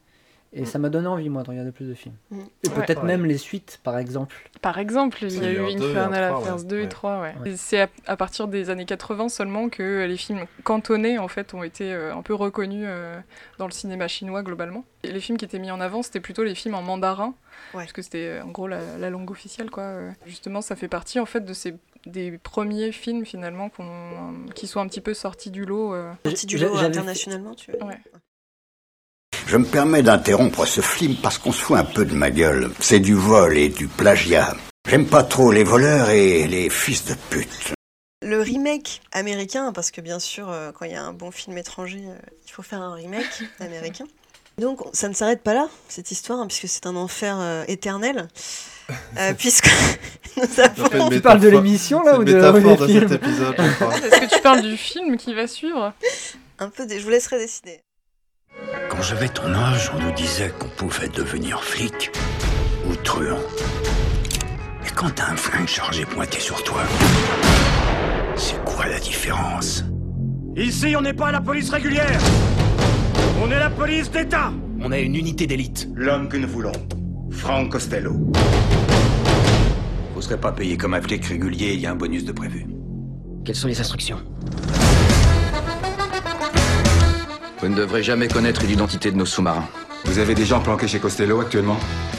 [0.52, 2.16] Et ça m'a donné envie, moi, de regarder plus de films.
[2.32, 2.40] Mm.
[2.64, 2.74] Et Ouais.
[2.74, 3.08] peut-être Ouais.
[3.10, 4.36] même les suites, par exemple.
[4.64, 6.64] Par exemple, il y a eu Infernal trois, Affairs ouais.
[6.64, 6.88] 2 et Ouais.
[6.88, 7.36] 3, ouais.
[7.46, 7.54] Ouais.
[7.56, 11.62] C'est à, à partir des années 80 seulement que les films cantonnés en fait ont
[11.62, 13.20] été euh, un peu reconnus euh,
[13.60, 14.86] dans le cinéma chinois globalement.
[15.04, 17.36] Et les films qui étaient mis en avant, c'était plutôt les films en mandarin,
[17.76, 17.84] Ouais.
[17.84, 20.00] parce que c'était en gros la, la langue officielle quoi.
[20.26, 21.76] Justement, ça fait partie en fait de ces
[22.10, 25.94] des premiers films finalement qu'on- qui sont un petit peu sortis du lot.
[25.94, 26.12] euh.
[26.46, 27.98] Du lot internationalement, tu veux Ouais.
[29.48, 32.72] Je me permets d'interrompre ce film parce qu'on se fout un peu de ma gueule.
[32.80, 34.56] C'est du vol et du plagiat.
[34.88, 37.74] J'aime pas trop les voleurs et les fils de pute.
[38.22, 41.58] Le remake américain, parce que bien sûr, euh, quand il y a un bon film
[41.58, 43.26] étranger, euh, il faut faire un remake
[43.60, 44.06] américain.
[44.58, 48.28] Donc ça ne s'arrête pas là, cette histoire, hein, puisque c'est un enfer euh, éternel.
[49.18, 49.70] Euh, puisque
[50.38, 51.10] nous avons...
[51.10, 53.96] Tu parles de l'émission, là, ou de- ou des de films cet épisode, je crois.
[53.98, 55.94] Est-ce que tu parles du film qui va suivre
[56.60, 57.00] un peu des...
[57.00, 57.82] Je vous laisserai décider.
[58.90, 62.12] Quand j'avais ton âge, on nous disait qu'on pouvait devenir flic
[62.90, 63.40] ou truand.
[64.86, 66.82] Et quand t'as un flingue chargé pointé sur toi,
[68.36, 69.84] c'est quoi la différence?
[70.56, 72.20] Ici, on n'est pas la police régulière.
[73.42, 74.52] On est la police d'État.
[74.82, 75.88] On a une unité d'élite.
[75.96, 76.72] L'homme que nous voulons,
[77.32, 78.14] Frank Costello.
[80.14, 82.68] Vous serez pas payé comme un flic régulier, il y a un bonus de prévu.
[83.46, 84.20] Quelles sont les instructions
[87.62, 89.68] Vous ne devrez jamais connaître l'identité de nos sous-marins.
[90.06, 91.78] Vous avez des gens planqués chez Costello actuellement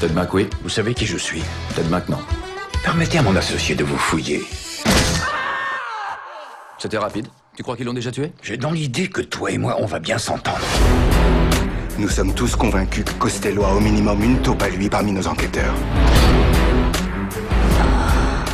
[0.08, 2.20] bien que oui, Vous savez qui je suis peut-être maintenant.
[2.82, 4.42] Permettez à mon associé de vous fouiller.
[6.78, 7.26] C'était rapide.
[7.56, 8.32] Tu crois qu'ils l'ont déjà tué?
[8.42, 10.60] J'ai dans l'idée que toi et moi, on va bien s'entendre.
[12.00, 15.26] Nous sommes tous convaincus que Costello a au minimum une taupe à lui parmi nos
[15.26, 15.74] enquêteurs.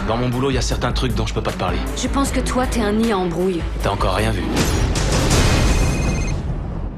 [0.09, 1.79] Dans mon boulot, il y a certains trucs dont je peux pas te parler.
[1.97, 3.63] Je pense que toi, t'es un nid à embrouille.
[3.85, 4.43] T'as encore rien vu.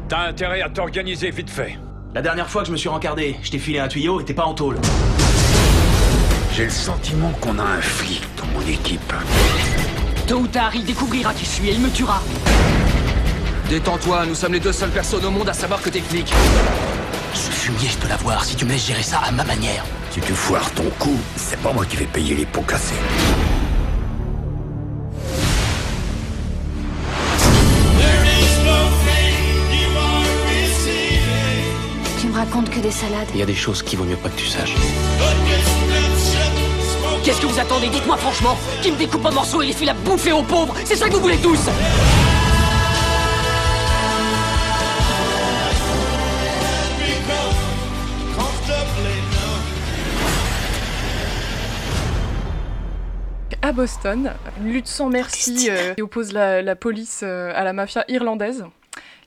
[0.08, 1.78] T'as intérêt à t'organiser vite fait.
[2.14, 4.32] La dernière fois que je me suis rencardé, je t'ai filé un tuyau et t'es
[4.32, 4.78] pas en tôle.
[6.54, 9.12] J'ai le sentiment qu'on a un flic dans mon équipe.
[10.26, 12.22] Tôt ou tard, il découvrira qui je suis et il me tuera.
[13.68, 16.32] Détends-toi, nous sommes les deux seules personnes au monde à savoir que t'es flic.
[17.34, 19.84] Ce fumier, je peux l'avoir si tu me laisses gérer ça à ma manière.
[20.10, 22.94] Si tu foires ton coup, c'est pas moi qui vais payer les pots cassés.
[32.18, 33.28] Tu me racontes que des salades.
[33.34, 34.76] Il y a des choses qu'il vaut mieux pas que tu saches.
[37.22, 37.88] Qu'est-ce que vous attendez?
[37.88, 38.56] Dites-moi franchement.
[38.80, 40.74] Qui me découpe en morceaux et les file à bouffer aux pauvres?
[40.86, 41.60] C'est ça que vous voulez tous
[53.68, 57.74] à Boston, une lutte sans merci euh, qui oppose la, la police euh, à la
[57.74, 58.64] mafia irlandaise,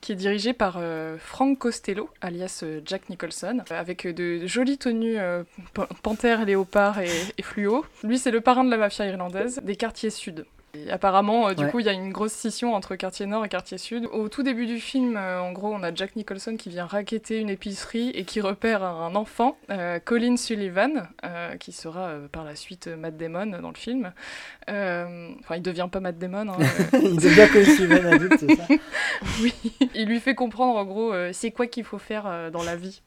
[0.02, 5.18] qui est dirigée par euh, Frank Costello, alias Jack Nicholson, avec de jolies tenues
[5.76, 7.86] pan- panthère, léopard et, et fluo.
[8.04, 10.48] Lui, c'est le parrain de la mafia irlandaise des quartiers sud.
[10.74, 11.70] Et apparemment, euh, du Ouais.
[11.72, 14.06] coup, il y a une grosse scission entre quartier nord et quartier sud.
[14.14, 17.40] Au tout début du film, euh, en gros, on a Jack Nicholson qui vient raqueter
[17.40, 21.08] une épicerie et qui repère un enfant, euh, Colin Sullivan,
[21.60, 24.14] qui sera par la suite Matt Damon dans le film.
[24.68, 26.50] Enfin, il devient pas Matt Damon.
[26.54, 26.58] hein,
[26.94, 28.68] Il devient que Steven adulte, c'est ça?
[29.42, 29.54] Oui,
[29.94, 33.02] il lui fait comprendre en gros c'est quoi qu'il faut faire dans la vie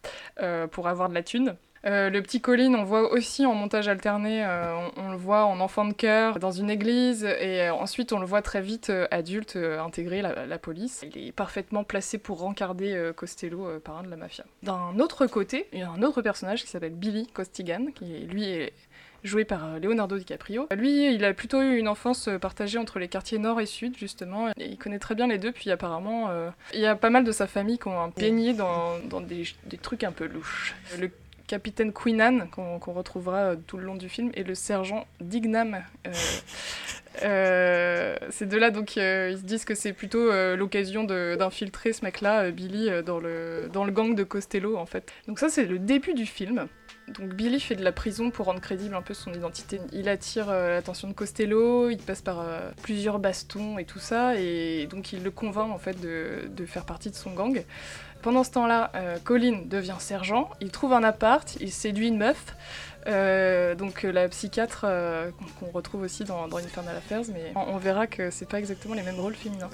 [0.70, 1.56] pour avoir de la thune.
[1.86, 5.44] Euh, le petit Colin, on voit aussi en montage alterné, euh, on, on le voit
[5.44, 8.90] en enfant de cœur dans une église, et euh, ensuite on le voit très vite
[9.10, 11.04] adulte intégrer la, la police.
[11.14, 14.44] Il est parfaitement placé pour rencarder Costello, parrain de la mafia.
[14.62, 18.44] D'un autre côté, il y a un autre personnage qui s'appelle Billy Costigan, qui lui
[18.44, 18.72] est
[19.22, 20.68] joué par Leonardo DiCaprio.
[20.76, 24.50] Lui, il a plutôt eu une enfance partagée entre les quartiers nord et sud, justement.
[24.58, 27.24] Et il connaît très bien les deux, puis apparemment, euh, il y a pas mal
[27.24, 30.74] de sa famille qui ont un baigné dans, dans des, des trucs un peu louches.
[31.00, 31.10] Le
[31.46, 35.82] capitaine Queenan, qu'on retrouvera euh, tout le long du film, et le sergent Dignam.
[36.06, 36.12] Euh,
[37.22, 42.04] euh, ces deux-là, donc, euh, ils se disent que c'est plutôt euh, l'occasion d'infiltrer ce
[42.04, 45.12] mec-là, Billy, dans le, dans le gang de Costello, en fait.
[45.28, 46.66] Donc ça, c'est le début du film.
[47.06, 49.78] Donc Billy fait de la prison pour rendre crédible un peu son identité.
[49.92, 52.42] Il attire l'attention de Costello, il passe par
[52.82, 56.86] plusieurs bastons et tout ça, et donc il le convainc en fait de, de faire
[56.86, 57.62] partie de son gang.
[58.24, 62.56] Pendant ce temps-là, euh, Colin devient sergent, il trouve un appart, il séduit une meuf,
[63.06, 64.86] euh, donc euh, la psychiatre
[65.60, 68.94] qu'on retrouve aussi dans, dans Infernal Affairs, mais on, on verra que c'est pas exactement
[68.94, 69.68] les mêmes rôles féminins.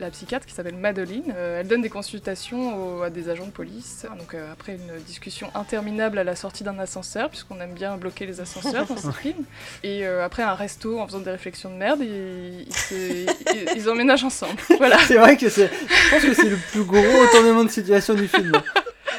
[0.00, 4.04] La psychiatre qui s'appelle Madeline, euh, elle donne des consultations à des agents de police.
[4.18, 8.26] Donc euh, après une discussion interminable à la sortie d'un ascenseur, puisqu'on aime bien bloquer
[8.26, 9.44] les ascenseurs dans ce film,
[9.84, 13.88] et euh, après un resto en faisant des réflexions de merde, ils, se- ils- ils
[13.88, 14.56] emménagent ensemble.
[14.78, 14.98] Voilà.
[15.06, 15.68] C'est vrai que c'est.
[15.68, 18.52] Je pense que c'est le plus gros retournement de situation du film.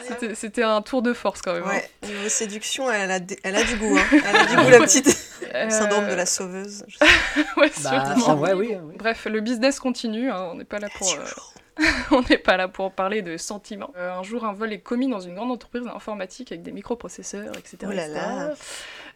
[0.08, 1.63] C'était- C'était un tour de force quand même.
[1.63, 1.69] hein.
[1.69, 3.97] Ouais, niveau séduction, elle a, d- elle a du goût.
[3.97, 4.06] Hein.
[4.25, 5.08] Elle a du goût, la petite.
[5.54, 6.86] Euh, Le syndrome de la sauveuse.
[7.58, 8.27] ouais, Bah, sûrement.
[8.30, 8.95] en vrai, oui, oui.
[8.97, 11.12] Bref, le business continue, hein, on n'est pas là pour...
[11.13, 13.91] euh, on n'est pas là pour parler de sentiments.
[13.97, 17.54] Euh, un jour, un vol est commis dans une grande entreprise informatique avec des microprocesseurs,
[17.58, 17.77] etc.
[17.86, 18.19] Oh là etc.
[18.19, 18.54] là.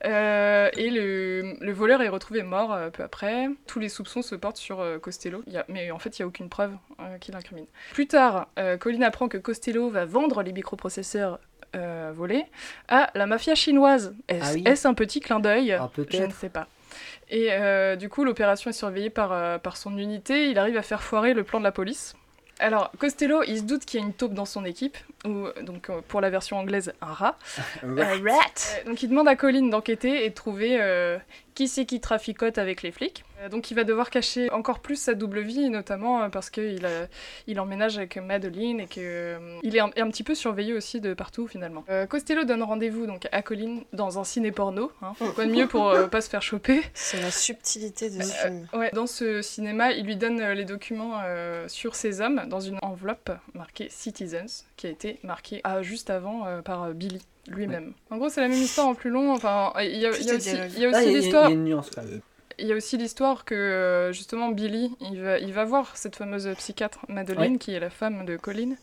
[0.04, 3.48] Euh, et le, le voleur est retrouvé mort euh, peu après.
[3.68, 6.22] Tous les soupçons se portent sur euh, Costello, Il y a- mais en fait, il
[6.22, 6.74] n'y a aucune preuve
[7.22, 7.66] qui l'incrimine.
[7.94, 8.48] Plus tard,
[8.80, 11.40] Colin apprend que Costello va vendre les microprocesseurs
[12.14, 12.46] volés
[12.88, 14.16] à la mafia chinoise.
[14.28, 14.64] Est-ce Ah oui.
[14.86, 15.72] un petit clin d'œil?
[15.74, 16.68] Ah, Je ne sais pas.
[17.30, 17.50] Et
[17.98, 20.50] du coup, l'opération est surveillée par, par son unité.
[20.50, 22.16] Il arrive à faire foirer le plan de la police.
[22.60, 25.90] Alors, Costello, il se doute qu'il y a une taupe dans son équipe, ou donc
[25.90, 27.38] euh, pour la version anglaise, un rat.
[27.84, 27.96] Un
[28.80, 31.18] Euh, donc il demande à Colin d'enquêter et de trouver euh,
[31.56, 33.24] qui c'est qui traficote avec les flics.
[33.42, 36.86] Euh, donc il va devoir cacher encore plus sa double vie, notamment euh, parce qu'il
[36.86, 37.08] a-
[37.48, 41.48] il emménage avec Madeline et qu'il est un, un petit peu surveillé aussi de partout
[41.48, 41.84] finalement.
[41.90, 44.92] Euh, Costello donne rendez-vous donc à Colin dans un ciné porno.
[45.02, 46.82] Hein, quoi de mieux pour euh, pas se faire choper?
[46.94, 48.68] C'est la subtilité de ce Euh, film.
[48.74, 52.60] ouais, dans ce cinéma, il lui donne euh, les documents euh, sur ces hommes dans
[52.60, 57.22] une enveloppe marquée Citizens, qui a été marquée ah, juste avant euh, par euh, Billy
[57.48, 57.94] lui-même.
[58.10, 59.32] En gros, c'est la même histoire en plus long.
[59.34, 60.34] Enfin, il y a, y aussi, Ah,
[61.04, 61.52] l'histoire.
[61.52, 62.98] il y a aussi
[63.46, 67.58] que euh, justement Billy, il va, il va voir cette fameuse psychiatre Madeline, Ouais.
[67.58, 68.76] qui est la femme de Colin,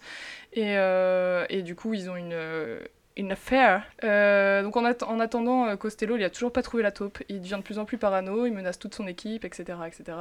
[0.53, 2.81] et, euh, et du coup ils ont une, euh,
[3.17, 3.85] une affaire.
[4.05, 7.19] Euh, donc en, en attendant, Costello, il a toujours pas trouvé la taupe.
[7.29, 10.17] Il devient de plus en plus parano, il menace toute son équipe, etc., etc.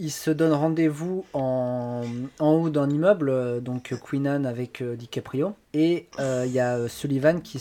[0.00, 2.04] Ils se donnent rendez-vous en,
[2.38, 5.56] en haut d'un immeuble, euh, donc Queen Anne avec euh, DiCaprio.
[5.74, 7.58] Et euh, il y a Sullivan qui,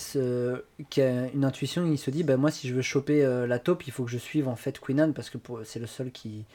[1.02, 3.91] a une intuition, il se dit bah, Moi, si je veux choper la taupe, il
[3.91, 6.45] faut que je suive en fait Queen parce que c'est le seul qui,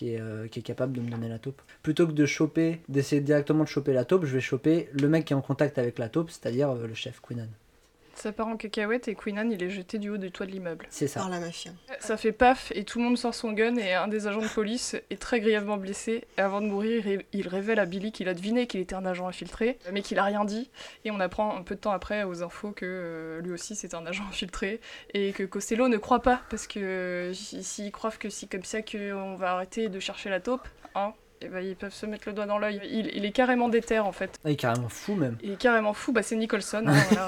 [0.00, 1.60] est, capable de me donner la taupe.
[1.82, 5.24] Plutôt que de choper, d'essayer directement de choper la taupe, je vais choper le mec
[5.24, 7.48] qui est en contact avec la taupe, c'est-à-dire le chef Queen.
[8.14, 10.52] Ça part en cacahuète et Queen Anne, il est jeté du haut du toit de
[10.52, 10.86] l'immeuble.
[10.90, 11.20] C'est ça.
[11.20, 11.72] Par la mafia.
[11.98, 14.48] Ça fait paf et tout le monde sort son gun et un des agents de
[14.48, 16.24] police est très grièvement blessé.
[16.38, 19.26] Et avant de mourir, il- révèle à Billy qu'il a deviné qu'il était un agent
[19.26, 20.70] infiltré, mais qu'il a rien dit.
[21.04, 23.94] Et on apprend un peu de temps après aux infos que euh, lui aussi c'est
[23.94, 24.80] un agent infiltré
[25.14, 28.64] et que Costello ne croit pas parce que euh, si- s'ils croient que c'est comme
[28.64, 32.24] ça qu'on va arrêter de chercher la taupe, hein, et ben, ils peuvent se mettre
[32.28, 32.80] le doigt dans l'œil.
[32.84, 34.38] Il, il est carrément déter en fait.
[34.44, 35.36] Il est carrément fou même.
[35.42, 36.84] Il est carrément fou, bah c'est Nicholson.
[36.86, 37.26] hein, voilà.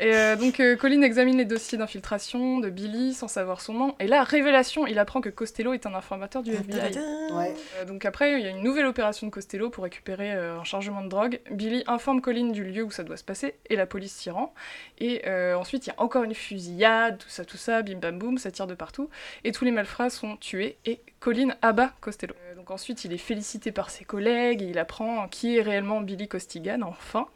[0.00, 3.94] Et euh, donc euh, Colin examine les dossiers d'infiltration de Billy sans savoir son nom.
[4.00, 6.98] Et là, révélation, il apprend que Costello est un informateur du FBI.
[6.98, 10.64] Euh, donc après, il y a une nouvelle opération de Costello pour récupérer euh, un
[10.64, 11.40] chargement de drogue.
[11.50, 14.52] Billy informe Colin du lieu où ça doit se passer et la police s'y rend.
[14.98, 18.18] Et euh, ensuite, il y a encore une fusillade, tout ça, tout ça, bim bam
[18.18, 19.10] boum, ça tire de partout.
[19.44, 22.34] Et tous les malfrats sont tués et Colin abat Costello.
[22.46, 26.28] Euh, donc ensuite, il est félicité par ses collègues, il apprend qui est réellement Billy
[26.28, 27.26] Costigan, enfin.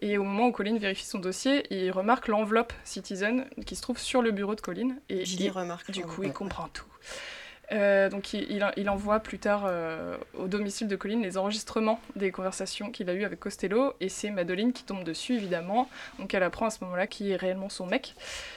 [0.00, 3.98] Et au moment où Colin vérifie son dossier, il remarque l'enveloppe Citizen qui se trouve
[3.98, 4.90] sur le bureau de Colin.
[5.08, 6.84] Et il- remarque Du coup, il comprend tout.
[7.72, 12.90] Euh, donc il, envoie plus tard euh, au domicile de Colin les enregistrements des conversations
[12.90, 13.94] qu'il a eues avec Costello.
[14.00, 15.88] Et c'est Madeline qui tombe dessus évidemment.
[16.18, 18.14] Donc elle apprend à ce moment-là qui est réellement son mec.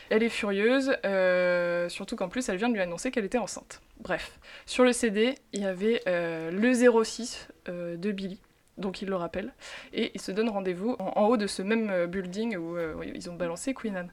[0.10, 3.82] Elle est furieuse euh, surtout qu'en plus elle vient de lui annoncer qu'elle était enceinte.
[4.00, 4.40] Bref.
[4.66, 8.40] Sur le CD il y avait le 06 euh, de Billy.
[8.78, 9.54] Donc il le rappelle.
[9.92, 13.36] Et ils se donnent rendez-vous en, en haut de ce même building où ils ont
[13.36, 14.12] balancé Queen Anne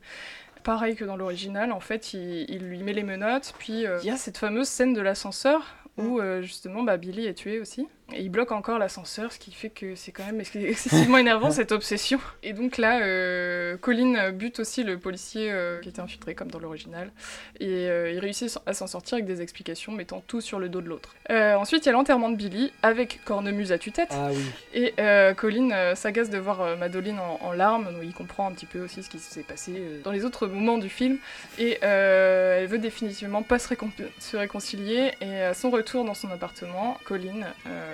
[0.66, 4.08] Pareil que dans l'original, en fait, il, il lui met les menottes, puis euh, il
[4.08, 7.86] y a cette fameuse scène de l'ascenseur où euh, justement bah, Billy est tué aussi.
[8.14, 11.72] Et il bloque encore l'ascenseur, ce qui fait que c'est quand même excessivement énervant cette
[11.72, 12.20] obsession.
[12.44, 16.60] Et donc là, euh, Colin bute aussi le policier euh, qui était infiltré comme dans
[16.60, 17.10] l'original.
[17.58, 20.80] Et euh, il réussit à s'en sortir avec des explications, mettant tout sur le dos
[20.80, 21.16] de l'autre.
[21.30, 24.10] Ensuite, il y a l'enterrement de Billy avec cornemuse à tue-tête.
[24.12, 24.44] Ah oui.
[24.72, 24.94] Et
[25.36, 29.02] Colin s'agace de voir Madeline en, en larmes, donc il comprend un petit peu aussi
[29.02, 29.72] ce qui s'est passé
[30.04, 31.18] dans les autres moments du film.
[31.58, 33.90] Et elle veut définitivement pas se, récon-
[34.20, 35.10] se réconcilier.
[35.20, 37.40] Et à son retour dans son appartement, Colin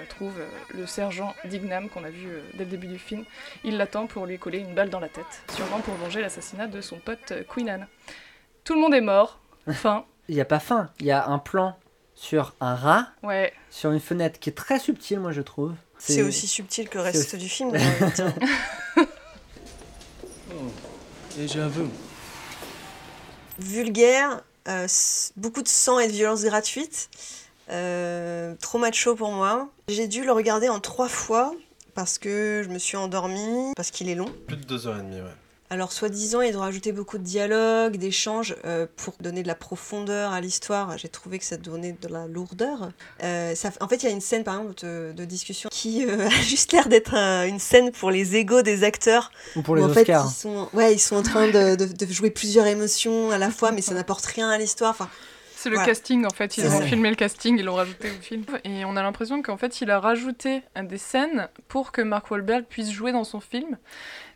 [0.07, 3.25] trouve euh, le sergent Dignam qu'on a vu euh, dès le début du film.
[3.65, 6.81] Il l'attend pour lui coller une balle dans la tête, sûrement pour venger l'assassinat de
[6.81, 7.87] son pote euh, Queen Anne.
[8.65, 9.39] Tout le monde est mort.
[9.73, 10.05] Fin.
[10.29, 10.89] Il n'y a pas fin.
[11.01, 11.77] Il y a un plan
[12.15, 13.53] sur un rat, Ouais.
[13.71, 15.75] sur une fenêtre qui est très subtile, moi je trouve.
[15.99, 17.71] C'est aussi subtil que le reste aussi- du film.
[18.15, 18.33] dire.
[21.39, 21.89] Et j'avoue.
[23.59, 27.09] Vulgaire, euh, s- beaucoup de sang et de violence gratuite.
[27.73, 29.69] Euh, trop macho pour moi.
[29.89, 31.53] J'ai dû le regarder en trois fois
[31.95, 34.29] parce que je me suis endormie, parce qu'il est long.
[34.47, 35.27] Plus de deux heures et demie, ouais.
[35.69, 40.31] Alors, soi-disant, ils ont rajouté beaucoup de dialogues, d'échanges euh, pour donner de la profondeur
[40.33, 40.99] à l'histoire.
[40.99, 42.91] J'ai trouvé que ça donnait de la lourdeur.
[43.23, 46.05] Euh, ça, en fait, il y a une scène, par exemple, de, de discussion qui
[46.05, 49.33] euh, a juste l'air d'être un- une scène pour les égaux des acteurs.
[49.57, 50.27] Ou pour les où, en fait, Oscars.
[50.31, 53.51] ils sont, ouais, ils sont en train de, de- de jouer plusieurs émotions à la
[53.51, 54.91] fois, mais ça n'apporte rien à l'histoire.
[54.91, 55.09] Enfin,
[55.63, 56.83] C'est le casting en fait, ils ont ça.
[56.83, 58.43] filmé le casting, ils l'ont rajouté au film.
[58.65, 62.65] Et on a l'impression qu'en fait il a rajouté des scènes pour que Mark Wahlberg
[62.65, 63.79] puisse jouer dans son film.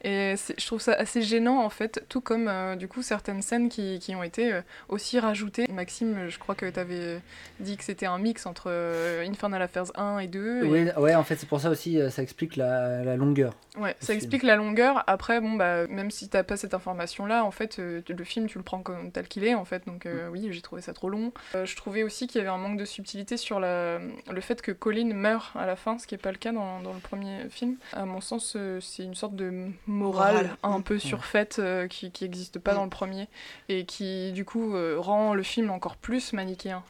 [0.09, 3.69] Et je trouve ça assez gênant en fait, tout comme euh, du coup certaines scènes
[3.69, 5.67] qui, qui ont été euh, aussi rajoutées.
[5.73, 7.21] Maxime, je crois que tu avais
[7.59, 10.65] dit que c'était un mix entre euh, Infernal Affairs 1 et 2.
[10.65, 13.55] et- Oui, ouais, en fait, c'est pour ça aussi, ça explique la, la longueur.
[13.77, 14.19] Ouais, ça film.
[14.19, 15.03] explique la longueur.
[15.09, 18.65] Après, bon, bah, même si t'as pas cette information-là, en fait, le film, tu le
[18.65, 19.87] prends comme tel qu'il est, en fait.
[19.87, 20.31] Donc, Mm.
[20.31, 21.33] oui, j'ai trouvé ça trop long.
[21.53, 23.99] Je trouvais aussi qu'il y avait un manque de subtilité sur la...
[23.99, 26.81] le fait que Colin meurt à la fin, ce qui est pas le cas dans,
[26.81, 27.75] dans le premier film.
[27.93, 29.67] À mon sens, c'est une sorte de
[29.97, 32.77] morale, un peu surfaite euh, qui qui existe pas Mm.
[32.77, 33.29] dans le premier
[33.69, 36.83] et qui, du coup, euh, rend le film encore plus manichéen.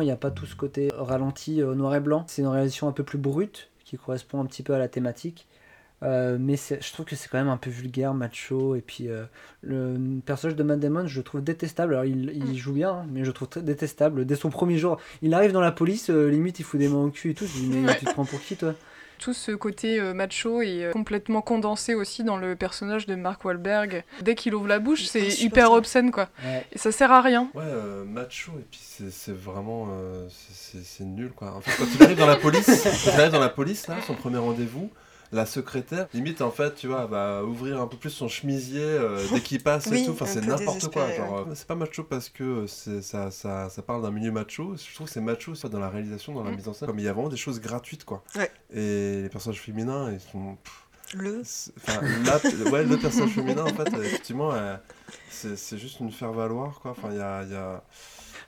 [0.00, 2.24] Il n'y a pas tout ce côté ralenti euh, noir et blanc.
[2.28, 5.46] C'est une réalisation un peu plus brute qui correspond un petit peu à la thématique.
[6.02, 8.74] Euh, mais je trouve que c'est quand même un peu vulgaire, macho.
[8.74, 9.24] Et puis euh,
[9.60, 11.94] le personnage de Matt Damon, je le trouve détestable.
[11.94, 14.24] Alors il, il joue bien, hein, mais je le trouve très détestable.
[14.24, 17.04] Dès son premier jour, il arrive dans la police, euh, limite il fout des mains
[17.04, 17.46] au cul et tout.
[17.46, 18.74] Je dis, mais tu te prends pour qui toi?
[19.22, 23.44] Tout ce côté euh, macho est euh, complètement condensé aussi dans le personnage de Mark
[23.44, 24.02] Wahlberg.
[24.20, 26.28] Dès qu'il ouvre la bouche, c'est hyper obscène quoi.
[26.44, 26.66] Ouais.
[26.72, 27.48] Et ça sert à rien.
[27.54, 29.88] Ouais, euh, macho, et puis c'est vraiment.
[29.92, 31.54] euh, c'est- c'est c'est nul quoi.
[31.54, 33.94] En fait, quand il arrive dans la police, quand il arrive dans la police, là,
[34.06, 34.90] son premier rendez-vous,
[35.32, 39.18] la secrétaire, limite en fait, tu vois, va ouvrir un peu plus son chemisier euh,
[39.32, 40.12] dès qu'il passe Oui, et tout.
[40.12, 41.10] Enfin, c'est n'importe quoi.
[41.10, 44.74] Genre, euh, c'est pas macho parce que c'est- ça, ça, ça parle d'un milieu macho.
[44.76, 46.56] Je trouve que c'est macho soit dans la réalisation, dans la Mm.
[46.56, 46.88] mise en scène.
[46.88, 48.22] Comme il y a vraiment des choses gratuites quoi.
[48.36, 48.50] Ouais.
[48.72, 50.56] Et les personnages féminins, ils sont.
[50.62, 51.42] pff, Le.
[51.78, 54.76] Enfin, la- ouais, le personnage féminin, en fait, euh, effectivement, euh,
[55.30, 56.90] c'est juste une faire-valoir, quoi.
[56.92, 57.42] Enfin, il y a...
[57.42, 57.82] il Y a...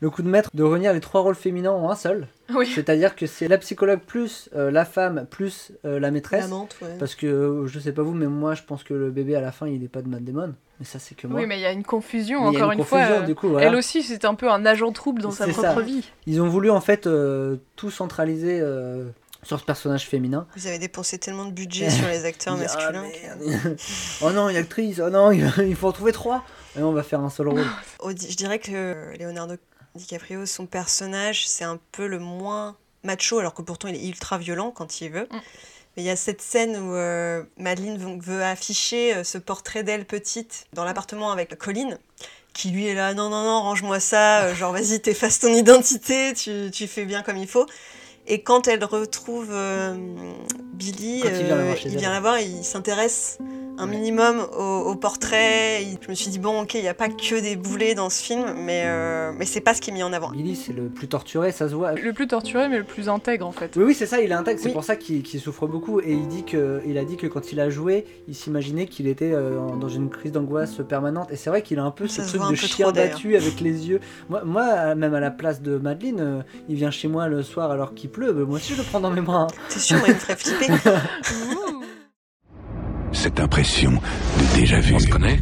[0.01, 2.29] Le coup de maître de réunir les trois rôles féminins en un seul.
[2.55, 2.67] Oui.
[2.75, 6.51] C'est-à-dire que c'est la psychologue plus euh, la femme plus euh, la maîtresse.
[6.51, 6.89] Ouais.
[6.99, 9.41] Parce que euh, je sais pas vous, mais moi je pense que le bébé à
[9.41, 10.55] la fin il est pas de Matt Damon.
[10.79, 11.41] Mais ça c'est que moi.
[11.41, 12.99] Oui, mais il y a une confusion, Mais il y a encore une une, fois.
[13.01, 13.69] confusion, euh, du coup, voilà.
[13.69, 15.81] Elle aussi, c'est un peu un agent trouble dans sa propre ça.
[15.81, 16.05] vie.
[16.27, 19.07] Ils ont voulu en fait euh, tout centraliser euh,
[19.45, 20.47] sur ce personnage féminin.
[20.57, 23.05] Vous avez dépensé tellement de budget sur les acteurs Ah, masculins.
[24.23, 26.45] oh non, une actrice, oh non, il faut en trouver trois.
[26.77, 27.65] Et on va faire un seul rôle.
[28.05, 29.55] Je dirais que Leonardo
[29.95, 34.39] DiCaprio, son personnage, c'est un peu le moins macho, alors que pourtant il est ultra
[34.39, 35.29] violent quand il veut.
[35.31, 35.41] Mm.
[35.97, 40.05] Mais il y a cette scène où euh, Madeleine veut- afficher euh, ce portrait d'elle
[40.05, 41.99] petite dans l'appartement avec Colin,
[42.53, 46.35] qui lui est là, non, non, non, range-moi ça, euh, genre vas-y, t'effaces ton identité,
[46.35, 47.67] tu, tu fais bien comme il faut.
[48.27, 49.95] Et quand elle retrouve euh,
[50.73, 53.39] Billy, Quand il vient la voir euh, il vient la voir, il s'intéresse
[53.77, 55.83] un minimum au, au portrait.
[56.01, 58.23] Je me suis dit, bon, ok, il n'y a pas que des boulets dans ce
[58.23, 60.31] film, mais, euh, mais c'est pas ce qui est mis en avant.
[60.31, 61.93] Billy c'est le plus torturé, ça se voit.
[61.93, 63.73] Le plus torturé, mais le plus intègre en fait.
[63.77, 64.73] Oui, oui, c'est ça, il est intègre, c'est Oui.
[64.73, 66.01] pour ça qu'il souffre beaucoup.
[66.01, 69.09] Et il, dit que, il a dit que quand il a joué, il s'imaginait qu'il
[69.09, 71.33] était euh, dans une crise d'angoisse permanente.
[71.33, 73.61] Et c'est vrai qu'il a un peu Ça ce truc de peu chien battu avec
[73.61, 74.01] les yeux.
[74.31, 77.73] Moi, moi, même à la place de Madeleine, euh, il vient chez moi le soir
[77.73, 78.33] alors qu'il pleut.
[78.45, 79.47] moi aussi, je le prends dans mes bras.
[79.69, 80.73] C'est sûr, il me ferait flipper.
[83.13, 84.95] Cette impression de déjà vu.
[84.95, 85.41] On se connaît?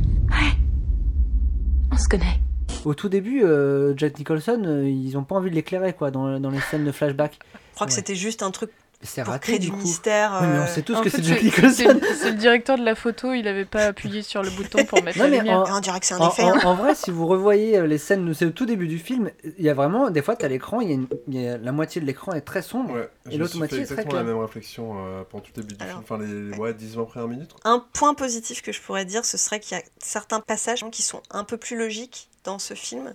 [1.91, 2.39] On se connaît.
[2.85, 6.41] Au tout début, euh, Jack Nicholson, euh, ils ont pas envie de l'éclairer quoi dans,
[6.41, 7.39] dans les scènes de flashback.
[7.71, 7.97] Je crois que Ouais.
[7.97, 8.71] c'était juste un truc
[9.05, 9.79] C'est raté créer du du coup.
[9.79, 10.39] mystère.
[10.41, 11.99] Oui, mais on euh, sait tous En que c'est Jack Nicholson.
[12.21, 15.19] c'est- le directeur de la photo, il avait pas appuyé sur le bouton pour mettre
[15.19, 15.59] Non, la lumière.
[15.61, 16.45] en- On dirait que c'est un En, effet.
[16.45, 16.61] en- hein.
[16.65, 19.65] en vrai, si vous revoyez euh, les scènes, c'est au tout début du film, il
[19.65, 21.59] y a vraiment, des fois, tu as l'écran, il y a une- il y a-
[21.59, 22.95] la moitié de l'écran est très sombre.
[22.95, 24.35] Ouais, Et l'autre moitié fait est très exactement la claire.
[24.37, 26.05] même réflexion euh, pendant tout le début du Alors, film.
[26.05, 27.51] Enfin, les ouais, 10-20 premières minutes.
[27.65, 31.03] Un point positif que je pourrais dire, ce serait qu'il y a certains passages qui
[31.03, 33.15] sont un peu plus logiques dans ce film.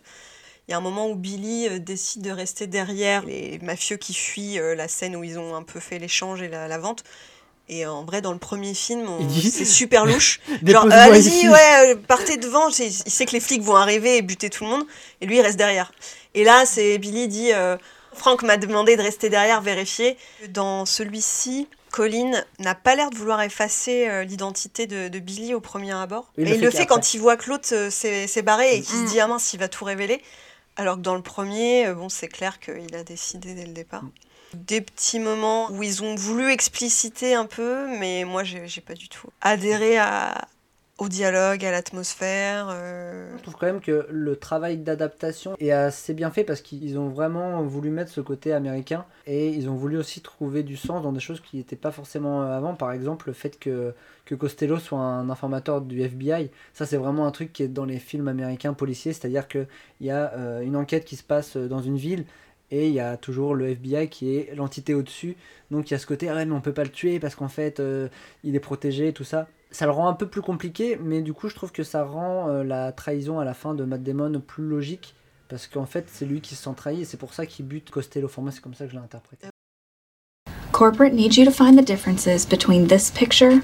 [0.68, 4.14] Il y a un moment où Billy euh, décide de rester derrière les mafieux qui
[4.14, 7.04] fuient euh, la scène où ils ont un peu fait l'échange et la, la vente.
[7.70, 10.42] Et en vrai, dans le premier film, on- Il dit- c'est super louche.
[10.66, 12.68] Genre, euh, allez-y, ouais, euh, partez devant.
[12.70, 14.84] Il sait que les flics vont arriver et buter tout le monde.
[15.22, 15.92] Et lui, il reste derrière.
[16.34, 17.78] Et là, c'est Billy dit euh,
[18.14, 20.18] Franck m'a demandé de rester derrière, vérifier.
[20.50, 25.62] Dans celui-ci, Colin n'a pas l'air de vouloir effacer euh, l'identité de, de Billy au
[25.62, 26.30] premier abord.
[26.38, 28.76] Il le et il fait le fait quand il voit que l'autre euh, s'est barré
[28.76, 29.08] et qu'il Mm.
[29.08, 30.22] se dit Ah mince, il va tout révéler.
[30.78, 34.04] Alors que dans le premier, euh, bon, c'est clair qu'il a décidé dès le départ.
[34.54, 39.10] Des petits moments où ils ont voulu expliciter un peu, mais moi, j'ai pas du
[39.10, 40.48] tout adhéré à,
[40.98, 42.70] au dialogue, à l'atmosphère.
[42.72, 46.98] euh, Je trouve quand même que le travail d'adaptation est assez bien fait parce qu'ils
[46.98, 51.04] ont vraiment voulu mettre ce côté américain et ils ont voulu aussi trouver du sens
[51.04, 52.74] dans des choses qui n'étaient pas forcément avant.
[52.74, 53.94] Par exemple, le fait que,
[54.26, 57.86] que Costello soit un informateur du FBI, ça c'est vraiment un truc qui est dans
[57.86, 59.68] les films américains policiers, c'est-à-dire qu'il
[60.02, 62.26] y a euh, une enquête qui se passe dans une ville
[62.72, 65.38] et il y a toujours le FBI qui est l'entité au-dessus.
[65.72, 67.36] Donc il y a ce côté, ah ouais, mais on peut pas le tuer parce
[67.36, 68.10] qu'en fait euh,
[68.44, 69.48] il est protégé et tout ça.
[69.72, 72.50] Ça le rend un peu plus compliqué, mais du coup je trouve que ça rend
[72.50, 75.16] euh, la trahison à la fin de Matt Damon plus logique.
[75.50, 77.90] Parce qu'en fait c'est lui qui se sent trahi et c'est pour ça qu'il bute
[77.90, 78.28] Costello.
[78.28, 79.48] Enfin moi c'est comme ça que je l'ai interprété.
[80.72, 83.62] Corporate needs you to find the differences between this picture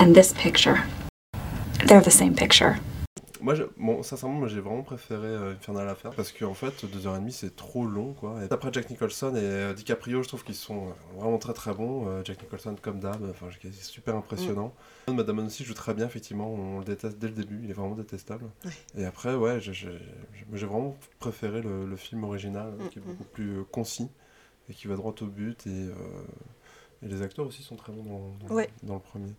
[0.00, 0.82] and this picture.
[1.86, 2.76] They're the same picture.
[3.42, 7.30] Moi, je- bon, sincèrement, moi j'ai vraiment préféré euh, Infernal Affair parce qu'en fait, 2h30
[7.32, 8.36] c'est trop long quoi.
[8.48, 11.74] Et après Jack Nicholson et euh, DiCaprio, je trouve qu'ils sont euh, vraiment très très
[11.74, 12.06] bons.
[12.06, 14.72] Euh, Jack Nicholson comme d'hab, enfin, c'est super impressionnant.
[15.12, 17.96] Madame aussi joue très bien, effectivement, on le déteste dès le début, il est vraiment
[17.96, 18.44] détestable.
[18.64, 18.70] Ouais.
[18.96, 19.88] Et après, ouais, j'ai-
[20.52, 23.08] vraiment préféré le, le film original euh, qui est Mm, mm.
[23.08, 24.08] beaucoup plus euh, concis
[24.70, 25.66] et qui va droit au but.
[25.66, 25.92] Et, euh,
[27.04, 28.70] et les acteurs aussi sont très bons dans, dans- Ouais.
[28.84, 29.32] dans le premier.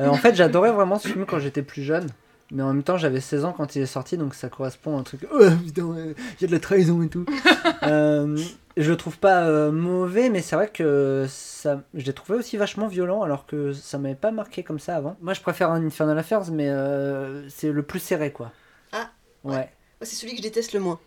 [0.00, 2.06] Euh, en fait j'adorais vraiment ce film quand j'étais plus jeune.
[2.52, 5.00] Mais en même temps, j'avais 16 ans quand il est sorti, donc ça correspond à
[5.00, 5.26] un truc.
[5.32, 7.24] Oh putain, il y a de la trahison et tout.
[7.84, 8.36] euh,
[8.76, 12.56] je le trouve pas euh, mauvais, mais c'est vrai que ça, je l'ai trouvé aussi
[12.56, 15.16] vachement violent, alors que ça m'avait pas marqué comme ça avant.
[15.20, 18.52] Moi, je préfère un Infernal Affairs, mais euh, c'est le plus serré, quoi.
[18.92, 19.10] Ah,
[19.44, 19.52] Ouais.
[19.52, 19.68] Moi,
[20.02, 20.98] c'est celui que je déteste le moins.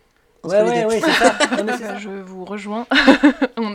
[0.44, 1.34] Ouais, ouais, ouais, c'est ça.
[1.56, 1.98] Non, mais c'est ça.
[1.98, 2.86] Je vous rejoins.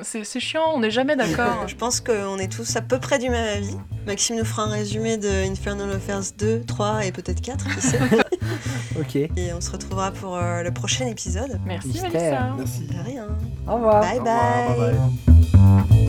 [0.03, 1.67] C'est c'est chiant, on n'est jamais d'accord.
[1.67, 3.75] Je pense qu'on est tous à peu près du même avis.
[4.05, 7.99] Maxime nous fera un résumé de Infernal Affairs 2, 3 et peut-être 4, qui sait.
[8.99, 9.15] Ok.
[9.15, 11.59] Et on se retrouvera pour euh, le prochain épisode.
[11.65, 12.01] Merci.
[12.01, 12.53] Mélissa.
[12.57, 12.83] Merci.
[12.83, 13.27] De rien.
[13.67, 14.01] Au revoir.
[14.01, 15.99] Bye Au revoir, bye.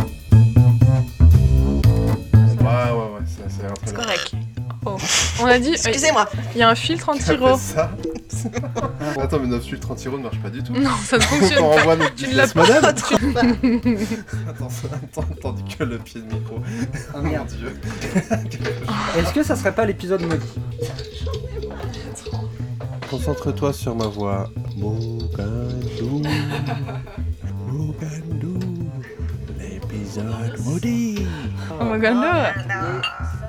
[2.60, 4.34] Ouais, ouais, ouais, c'est c'est un peu C'est correct.
[4.86, 4.96] Oh.
[5.42, 5.72] On a dit.
[5.72, 6.26] Excusez-moi.
[6.54, 7.58] Il y a un filtre anti-raw.
[7.58, 7.90] ça.
[9.20, 10.72] Attends, mais notre filtre anti ne marche pas du tout.
[10.72, 11.76] Non, ça ne fonctionne On pas.
[11.76, 12.80] renvoie notre Tu ne l'as business pas.
[12.80, 12.94] model.
[12.94, 13.14] Tu-
[14.48, 16.56] Attends, attends, tandis que le pied de micro.
[16.60, 17.48] Oh, Oh merde.
[17.52, 18.60] mon dieu.
[19.18, 20.54] Est-ce que ça serait pas l'épisode maudit
[23.10, 24.48] Concentre-toi sur ma voix.
[24.76, 26.22] Mogandou.
[27.66, 28.58] Mogandou.
[29.58, 31.26] L'épisode maudit.
[31.80, 33.39] Oh my god, no.